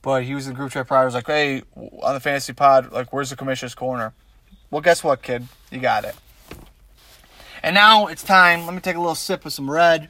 but 0.01 0.23
he 0.23 0.33
was 0.33 0.47
in 0.47 0.53
the 0.53 0.57
group 0.57 0.71
chat 0.71 0.87
prior. 0.87 1.03
I 1.03 1.05
was 1.05 1.13
like, 1.13 1.27
"Hey, 1.27 1.63
on 1.75 2.13
the 2.13 2.19
fantasy 2.19 2.53
pod, 2.53 2.91
like, 2.91 3.13
where's 3.13 3.29
the 3.29 3.35
commissioner's 3.35 3.75
corner?" 3.75 4.13
Well, 4.71 4.81
guess 4.81 5.03
what, 5.03 5.21
kid? 5.21 5.47
You 5.69 5.79
got 5.79 6.05
it. 6.05 6.15
And 7.61 7.73
now 7.73 8.07
it's 8.07 8.23
time. 8.23 8.65
Let 8.65 8.73
me 8.73 8.81
take 8.81 8.95
a 8.95 8.99
little 8.99 9.15
sip 9.15 9.45
of 9.45 9.53
some 9.53 9.69
red. 9.69 10.09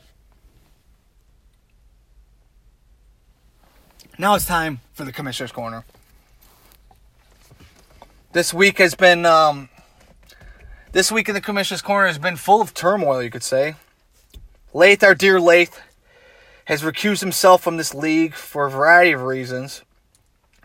Now 4.18 4.36
it's 4.36 4.46
time 4.46 4.80
for 4.94 5.04
the 5.04 5.12
commissioner's 5.12 5.52
corner 5.52 5.84
this 8.36 8.54
week 8.54 8.80
has 8.80 8.96
been 8.96 9.26
um, 9.26 9.70
this 10.92 11.10
week 11.10 11.30
in 11.30 11.36
the 11.36 11.40
commissioner's 11.40 11.82
corner 11.82 12.08
has 12.08 12.18
been 12.18 12.36
full 12.36 12.62
of 12.62 12.74
turmoil 12.74 13.24
you 13.24 13.30
could 13.30 13.42
say. 13.42 13.76
Lath, 14.74 15.06
our 15.06 15.16
dear 15.16 15.40
Lath, 15.40 15.82
has 16.66 16.82
recused 16.82 17.22
himself 17.22 17.64
from 17.64 17.78
this 17.78 17.96
league 17.96 18.34
for 18.34 18.66
a 18.66 18.70
variety 18.70 19.14
of 19.14 19.22
reasons. 19.22 19.84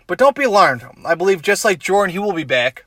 But 0.09 0.19
don't 0.19 0.35
be 0.35 0.43
alarmed. 0.43 0.83
I 1.05 1.15
believe 1.15 1.43
just 1.43 1.65
like 1.65 1.79
jordan 1.79 2.13
he 2.13 2.19
will 2.19 2.33
be 2.33 2.43
back. 2.43 2.87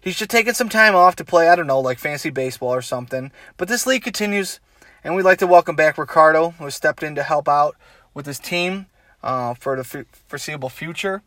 He's 0.00 0.18
just 0.18 0.32
taking 0.32 0.54
some 0.54 0.68
time 0.68 0.96
off 0.96 1.14
to 1.14 1.24
play 1.24 1.48
i 1.48 1.54
don't 1.54 1.68
know 1.68 1.78
like 1.78 2.00
fancy 2.00 2.30
baseball 2.30 2.74
or 2.74 2.82
something. 2.82 3.30
But 3.56 3.68
this 3.68 3.86
league 3.86 4.02
continues 4.02 4.58
and 5.04 5.14
we'd 5.14 5.22
like 5.22 5.38
to 5.38 5.46
welcome 5.46 5.76
back 5.76 5.96
ricardo 5.96 6.54
who 6.58 6.64
has 6.64 6.74
stepped 6.74 7.04
in 7.04 7.14
to 7.14 7.22
help 7.22 7.48
out 7.48 7.76
with 8.14 8.26
his 8.26 8.40
team 8.40 8.86
uh, 9.22 9.54
for 9.54 9.76
the 9.76 10.06
foreseeable 10.26 10.70
future. 10.70 11.22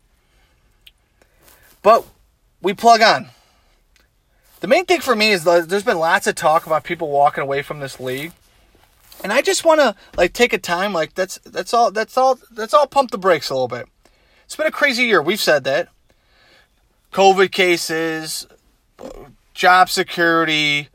But 1.80 2.04
we 2.64 2.74
plug 2.74 3.02
on. 3.02 3.28
The 4.60 4.66
main 4.66 4.86
thing 4.86 5.02
for 5.02 5.14
me 5.14 5.30
is 5.30 5.44
there's 5.44 5.84
been 5.84 5.98
lots 5.98 6.26
of 6.26 6.34
talk 6.34 6.66
about 6.66 6.82
people 6.82 7.10
walking 7.10 7.42
away 7.42 7.60
from 7.62 7.78
this 7.78 8.00
league. 8.00 8.32
And 9.22 9.32
I 9.32 9.42
just 9.42 9.64
want 9.64 9.80
to 9.80 9.94
like 10.16 10.32
take 10.32 10.52
a 10.52 10.58
time 10.58 10.92
like 10.92 11.14
that's 11.14 11.38
that's 11.44 11.72
all 11.72 11.90
that's 11.92 12.16
all 12.16 12.38
that's 12.50 12.74
all 12.74 12.86
pump 12.86 13.10
the 13.10 13.18
brakes 13.18 13.50
a 13.50 13.54
little 13.54 13.68
bit. 13.68 13.86
It's 14.44 14.56
been 14.56 14.66
a 14.66 14.72
crazy 14.72 15.04
year. 15.04 15.22
We've 15.22 15.40
said 15.40 15.64
that. 15.64 15.88
COVID 17.12 17.52
cases, 17.52 18.46
job 19.54 19.88
security, 19.88 20.88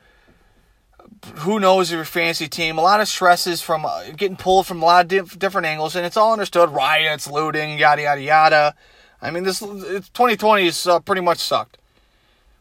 who 1.36 1.60
knows 1.60 1.92
your 1.92 2.04
fantasy 2.04 2.50
team, 2.50 2.78
a 2.78 2.82
lot 2.82 3.00
of 3.00 3.08
stresses 3.08 3.62
from 3.62 3.86
uh, 3.86 4.04
getting 4.18 4.36
pulled 4.36 4.68
from 4.68 4.82
a 4.82 4.86
lot 4.86 5.14
of 5.14 5.40
different 5.40 5.66
angles, 5.66 5.96
and 5.96 6.06
it's 6.06 6.18
all 6.18 6.34
understood 6.34 6.70
riots, 6.72 7.30
looting, 7.30 7.80
yada, 7.80 8.02
yada, 8.02 8.22
yada. 8.22 8.76
I 9.22 9.32
mean, 9.32 9.44
this 9.44 9.60
2020 9.60 10.68
is 10.68 10.88
uh, 10.88 11.00
pretty 11.00 11.22
much 11.22 11.40
sucked. 11.40 11.78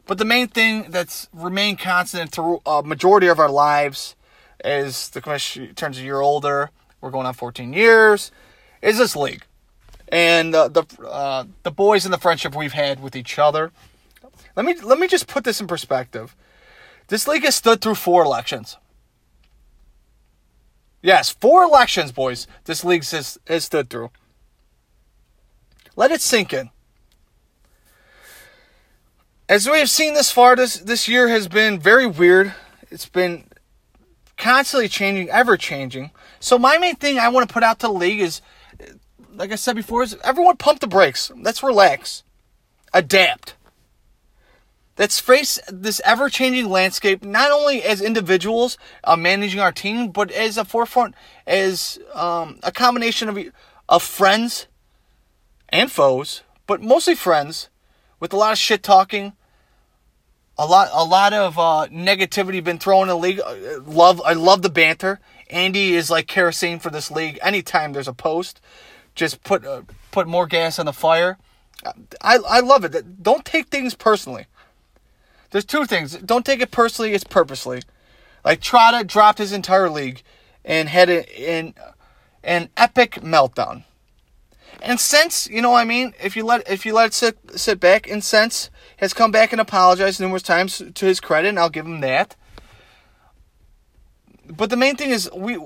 But 0.05 0.17
the 0.17 0.25
main 0.25 0.47
thing 0.47 0.87
that's 0.89 1.29
remained 1.33 1.79
constant 1.79 2.31
through 2.31 2.61
a 2.65 2.81
majority 2.83 3.27
of 3.27 3.39
our 3.39 3.49
lives 3.49 4.15
as 4.61 5.09
the 5.09 5.21
commission 5.21 5.73
turns 5.75 5.99
a 5.99 6.01
year 6.01 6.19
older, 6.19 6.71
we're 6.99 7.11
going 7.11 7.27
on 7.27 7.33
14 7.33 7.71
years, 7.73 8.31
is 8.81 8.97
this 8.97 9.15
league. 9.15 9.43
And 10.11 10.55
uh, 10.55 10.67
the 10.67 10.83
uh, 11.07 11.45
the 11.61 11.69
boys 11.69 12.05
and 12.05 12.13
the 12.13 12.17
friendship 12.17 12.55
we've 12.55 12.73
had 12.73 13.01
with 13.01 13.15
each 13.15 13.37
other. 13.37 13.71
Let 14.55 14.65
me 14.65 14.73
let 14.81 14.97
me 14.97 15.07
just 15.07 15.27
put 15.27 15.43
this 15.43 15.61
in 15.61 15.67
perspective. 15.67 16.35
This 17.07 17.27
league 17.27 17.43
has 17.43 17.55
stood 17.55 17.79
through 17.79 17.95
four 17.95 18.23
elections. 18.23 18.77
Yes, 21.01 21.29
four 21.29 21.63
elections, 21.63 22.11
boys. 22.11 22.47
This 22.65 22.83
league 22.83 23.05
has, 23.05 23.37
has 23.47 23.63
stood 23.63 23.89
through. 23.89 24.09
Let 25.95 26.11
it 26.11 26.21
sink 26.21 26.53
in. 26.53 26.69
As 29.47 29.67
we 29.67 29.79
have 29.79 29.89
seen 29.89 30.13
this 30.13 30.31
far, 30.31 30.55
this, 30.55 30.77
this 30.77 31.07
year 31.07 31.27
has 31.27 31.47
been 31.47 31.79
very 31.79 32.05
weird. 32.05 32.53
It's 32.91 33.07
been 33.09 33.45
constantly 34.37 34.87
changing, 34.87 35.29
ever 35.29 35.57
changing. 35.57 36.11
So 36.39 36.57
my 36.59 36.77
main 36.77 36.95
thing 36.95 37.17
I 37.17 37.29
want 37.29 37.49
to 37.49 37.53
put 37.53 37.63
out 37.63 37.79
to 37.79 37.87
the 37.87 37.93
league 37.93 38.21
is, 38.21 38.41
like 39.33 39.51
I 39.51 39.55
said 39.55 39.75
before, 39.75 40.03
is 40.03 40.15
everyone 40.23 40.57
pump 40.57 40.79
the 40.79 40.87
brakes. 40.87 41.31
Let's 41.35 41.63
relax, 41.63 42.23
adapt. 42.93 43.55
Let's 44.97 45.19
face 45.19 45.59
this 45.67 46.01
ever-changing 46.03 46.69
landscape, 46.69 47.23
not 47.23 47.51
only 47.51 47.81
as 47.83 48.01
individuals 48.01 48.77
uh, 49.05 49.15
managing 49.15 49.61
our 49.61 49.71
team, 49.71 50.11
but 50.11 50.29
as 50.29 50.57
a 50.57 50.65
forefront, 50.65 51.15
as 51.47 51.99
um, 52.13 52.59
a 52.63 52.71
combination 52.71 53.29
of 53.29 53.39
of 53.87 54.03
friends 54.03 54.67
and 55.69 55.91
foes, 55.91 56.43
but 56.67 56.81
mostly 56.81 57.15
friends, 57.15 57.69
with 58.19 58.33
a 58.33 58.37
lot 58.37 58.51
of 58.51 58.57
shit 58.57 58.83
talking, 58.83 59.33
a 60.57 60.65
lot, 60.65 60.89
a 60.91 61.05
lot 61.05 61.31
of 61.31 61.57
uh, 61.57 61.87
negativity 61.91 62.63
been 62.63 62.79
thrown 62.79 63.03
in 63.03 63.07
the 63.09 63.17
league. 63.17 63.39
Uh, 63.39 63.79
love, 63.85 64.21
I 64.25 64.33
love 64.33 64.61
the 64.61 64.69
banter. 64.69 65.19
Andy 65.49 65.95
is 65.95 66.09
like 66.09 66.27
kerosene 66.27 66.79
for 66.79 66.89
this 66.89 67.09
league. 67.09 67.39
Anytime 67.41 67.93
there's 67.93 68.07
a 68.07 68.13
post, 68.13 68.61
just 69.15 69.43
put 69.43 69.65
uh, 69.65 69.81
put 70.11 70.27
more 70.27 70.47
gas 70.47 70.79
on 70.79 70.85
the 70.85 70.93
fire. 70.93 71.37
I 72.21 72.37
I 72.37 72.59
love 72.59 72.83
it. 72.83 73.23
Don't 73.23 73.45
take 73.45 73.69
things 73.69 73.95
personally. 73.95 74.45
There's 75.51 75.65
two 75.65 75.85
things. 75.85 76.15
Don't 76.17 76.45
take 76.45 76.61
it 76.61 76.71
personally. 76.71 77.13
It's 77.13 77.23
purposely. 77.23 77.81
Like 78.45 78.61
Trotta 78.61 79.05
dropped 79.07 79.39
his 79.39 79.51
entire 79.51 79.89
league 79.89 80.21
and 80.63 80.89
had 80.89 81.09
an 81.09 81.73
an 82.43 82.69
epic 82.77 83.13
meltdown. 83.21 83.83
And 84.81 84.99
since 84.99 85.47
you 85.47 85.61
know, 85.61 85.71
what 85.71 85.79
I 85.79 85.85
mean, 85.85 86.13
if 86.21 86.35
you 86.35 86.43
let 86.45 86.69
if 86.69 86.85
you 86.85 86.93
let 86.93 87.07
it 87.07 87.13
sit 87.13 87.37
sit 87.59 87.79
back, 87.79 88.09
and 88.09 88.23
since 88.23 88.69
has 88.97 89.13
come 89.13 89.31
back 89.31 89.51
and 89.51 89.61
apologized 89.61 90.19
numerous 90.19 90.43
times 90.43 90.81
to 90.93 91.05
his 91.05 91.19
credit, 91.19 91.49
and 91.49 91.59
I'll 91.59 91.69
give 91.69 91.85
him 91.85 92.01
that. 92.01 92.35
But 94.47 94.69
the 94.69 94.77
main 94.77 94.95
thing 94.95 95.11
is 95.11 95.29
we 95.35 95.57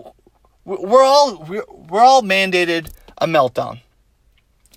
we're 0.65 1.03
all 1.03 1.43
we're, 1.47 1.65
we're 1.69 2.01
all 2.01 2.21
mandated 2.21 2.91
a 3.17 3.27
meltdown. 3.27 3.79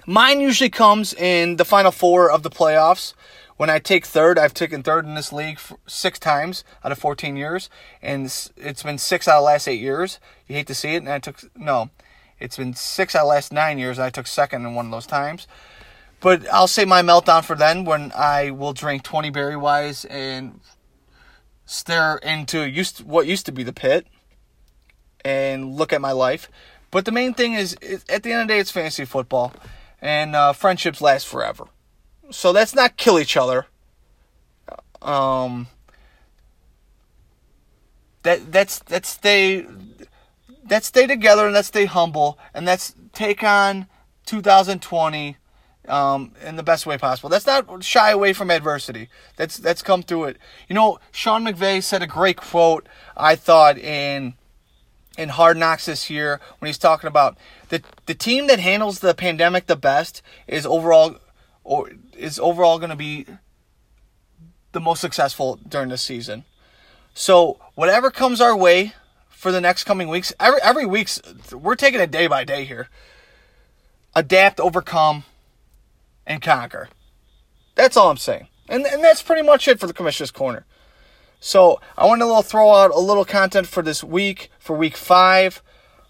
Mine 0.07 0.41
usually 0.41 0.71
comes 0.71 1.13
in 1.15 1.57
the 1.57 1.65
final 1.65 1.91
four 1.91 2.31
of 2.31 2.43
the 2.43 2.51
playoffs. 2.51 3.15
When 3.57 3.71
I 3.71 3.79
take 3.79 4.05
third, 4.05 4.39
I've 4.39 4.55
taken 4.55 4.83
third 4.83 5.07
in 5.07 5.15
this 5.15 5.33
league 5.33 5.59
six 5.87 6.19
times 6.19 6.63
out 6.85 6.93
of 6.93 6.99
14 6.99 7.37
years, 7.37 7.71
and 8.03 8.27
it's 8.57 8.83
been 8.83 8.99
six 8.99 9.27
out 9.27 9.39
of 9.39 9.41
the 9.41 9.47
last 9.47 9.67
eight 9.67 9.81
years. 9.81 10.21
You 10.47 10.57
hate 10.57 10.67
to 10.67 10.75
see 10.75 10.95
it, 10.95 10.99
and 10.99 11.09
I 11.09 11.19
took 11.19 11.41
no, 11.57 11.91
it's 12.39 12.57
been 12.57 12.75
six 12.75 13.15
out 13.15 13.21
of 13.21 13.25
the 13.25 13.29
last 13.29 13.53
nine 13.53 13.79
years, 13.79 13.99
I 13.99 14.11
took 14.11 14.27
second 14.27 14.65
in 14.67 14.75
one 14.75 14.87
of 14.87 14.93
those 14.93 15.07
times. 15.07 15.47
But 16.21 16.49
I'll 16.53 16.69
say 16.69 16.85
my 16.85 17.03
meltdown 17.03 17.45
for 17.45 17.57
then 17.57 17.85
when 17.85 18.13
I 18.15 18.51
will 18.51 18.73
drink 18.73 19.03
20 19.03 19.31
Berry 19.31 19.57
Wise 19.57 20.05
and 20.07 20.61
stare 21.67 22.17
into 22.19 22.61
used 22.69 23.05
what 23.05 23.27
used 23.27 23.47
to 23.47 23.53
be 23.53 23.63
the 23.63 23.73
pit 23.73 24.07
and 25.25 25.75
look 25.75 25.93
at 25.93 26.01
my 26.01 26.13
life. 26.13 26.51
But 26.91 27.05
the 27.05 27.13
main 27.13 27.35
thing 27.35 27.55
is, 27.55 27.75
at 28.09 28.23
the 28.23 28.33
end 28.33 28.43
of 28.43 28.49
the 28.49 28.55
day, 28.55 28.61
it's 28.61 28.71
fantasy 28.71 29.05
football, 29.05 29.53
and 30.01 30.37
uh, 30.37 30.53
friendships 30.53 31.01
last 31.01 31.27
forever. 31.27 31.65
So 32.31 32.51
let's 32.51 32.75
not 32.75 32.97
kill 32.97 33.19
each 33.19 33.37
other. 33.37 33.67
Um, 35.03 35.67
that 38.23 38.51
that's 38.51 38.79
that 38.81 39.07
stay 39.07 39.67
that 40.69 40.85
stay 40.85 41.07
together 41.07 41.47
and 41.47 41.55
let's 41.55 41.69
stay 41.69 41.85
humble 41.85 42.39
and 42.55 42.67
let's 42.67 42.95
take 43.13 43.43
on 43.43 43.87
2020 44.27 45.37
um, 45.89 46.33
in 46.45 46.57
the 46.57 46.63
best 46.63 46.87
way 46.87 46.99
possible. 46.99 47.31
Let's 47.31 47.47
not 47.47 47.85
shy 47.85 48.11
away 48.11 48.33
from 48.33 48.51
adversity. 48.51 49.09
That's 49.37 49.57
that's 49.57 49.83
come 49.83 50.03
through 50.03 50.25
it. 50.25 50.39
You 50.69 50.75
know, 50.75 50.99
Sean 51.13 51.45
McVay 51.45 51.83
said 51.83 52.03
a 52.03 52.07
great 52.07 52.37
quote. 52.37 52.89
I 53.17 53.37
thought 53.37 53.79
in 53.79 54.35
in 55.17 55.31
Hard 55.31 55.57
Knocks 55.57 55.87
this 55.87 56.11
year 56.11 56.41
when 56.59 56.67
he's 56.67 56.79
talking 56.79 57.09
about 57.09 57.39
the 57.69 57.83
the 58.07 58.15
team 58.15 58.47
that 58.49 58.59
handles 58.59 59.01
the 59.01 59.15
pandemic 59.15 59.67
the 59.67 59.77
best 59.77 60.23
is 60.47 60.67
overall 60.67 61.17
or 61.65 61.91
is 62.17 62.39
overall 62.39 62.79
going 62.79 62.91
to 62.91 62.97
be 62.97 63.27
the 64.73 64.81
most 64.81 65.01
successful 65.01 65.59
during 65.69 65.89
the 65.89 65.99
season. 65.99 66.45
So 67.15 67.59
whatever 67.75 68.11
comes 68.11 68.41
our 68.41 68.57
way 68.57 68.93
for 69.47 69.53
the 69.53 69.61
next 69.61 69.85
coming 69.85 70.09
weeks, 70.09 70.33
every 70.41 70.59
every 70.61 70.85
week's 70.85 71.23
we're 71.53 71.77
taking 71.77 72.01
it 72.01 72.11
day 72.11 72.27
by 72.27 72.43
day 72.43 72.65
here. 72.65 72.89
Adapt, 74.13 74.59
overcome, 74.59 75.23
and 76.27 76.43
conquer. 76.43 76.89
That's 77.77 77.97
all 77.97 78.11
I'm 78.11 78.17
saying. 78.17 78.49
And 78.69 78.85
and 78.85 79.05
that's 79.05 79.23
pretty 79.23 79.43
much 79.43 79.69
it 79.69 79.79
for 79.79 79.87
the 79.87 79.93
commissioner's 79.93 80.33
corner. 80.33 80.65
So 81.39 81.81
I 81.97 82.07
want 82.07 82.23
to 82.23 82.27
little 82.27 82.43
throw 82.43 82.73
out 82.73 82.91
a 82.91 82.99
little 82.99 83.25
content 83.25 83.69
for 83.69 83.85
this 83.85 84.03
week, 84.03 84.51
for 84.59 84.77
week 84.77 84.97
five. 84.97 85.63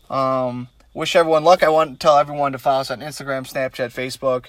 Um, 0.09 0.69
wish 0.95 1.15
everyone 1.15 1.45
luck. 1.45 1.63
I 1.63 1.69
want 1.69 1.91
to 1.91 1.99
tell 1.99 2.17
everyone 2.17 2.53
to 2.53 2.59
follow 2.59 2.81
us 2.81 2.91
on 2.91 3.01
Instagram, 3.01 3.43
Snapchat, 3.43 3.93
Facebook, 3.93 4.47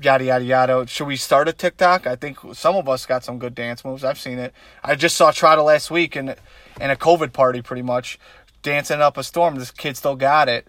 yada 0.00 0.22
yada 0.22 0.44
yada. 0.44 0.86
Should 0.86 1.08
we 1.08 1.16
start 1.16 1.48
a 1.48 1.52
TikTok? 1.52 2.06
I 2.06 2.14
think 2.14 2.38
some 2.52 2.76
of 2.76 2.88
us 2.88 3.06
got 3.06 3.24
some 3.24 3.40
good 3.40 3.56
dance 3.56 3.84
moves. 3.84 4.04
I've 4.04 4.20
seen 4.20 4.38
it. 4.38 4.54
I 4.84 4.94
just 4.94 5.16
saw 5.16 5.32
Trotta 5.32 5.64
last 5.64 5.90
week 5.90 6.14
in 6.14 6.36
in 6.80 6.90
a 6.90 6.96
COVID 6.96 7.32
party, 7.32 7.62
pretty 7.62 7.82
much 7.82 8.18
dancing 8.62 9.00
up 9.00 9.16
a 9.16 9.22
storm. 9.22 9.56
This 9.56 9.70
kid 9.70 9.96
still 9.96 10.16
got 10.16 10.48
it, 10.48 10.66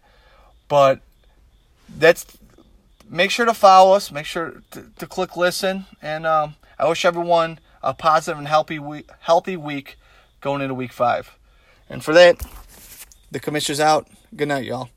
but 0.68 1.02
that's 1.90 2.26
make 3.10 3.32
sure 3.32 3.46
to 3.46 3.54
follow 3.54 3.96
us. 3.96 4.12
Make 4.12 4.26
sure 4.26 4.62
to, 4.72 4.86
to 4.98 5.08
click 5.08 5.36
listen, 5.36 5.86
and 6.02 6.26
um, 6.26 6.56
I 6.78 6.88
wish 6.88 7.06
everyone 7.06 7.60
a 7.84 7.94
positive 7.94 8.38
and 8.38 8.48
healthy 8.48 8.80
week, 8.80 9.10
healthy 9.22 9.58
week 9.58 9.98
going 10.40 10.62
into 10.62 10.74
week 10.74 10.94
five. 10.94 11.38
And 11.90 12.04
for 12.04 12.14
that, 12.14 12.42
the 13.32 13.40
commissioner's 13.40 13.80
out. 13.80 14.08
Good 14.36 14.48
night, 14.48 14.66
y'all. 14.66 14.90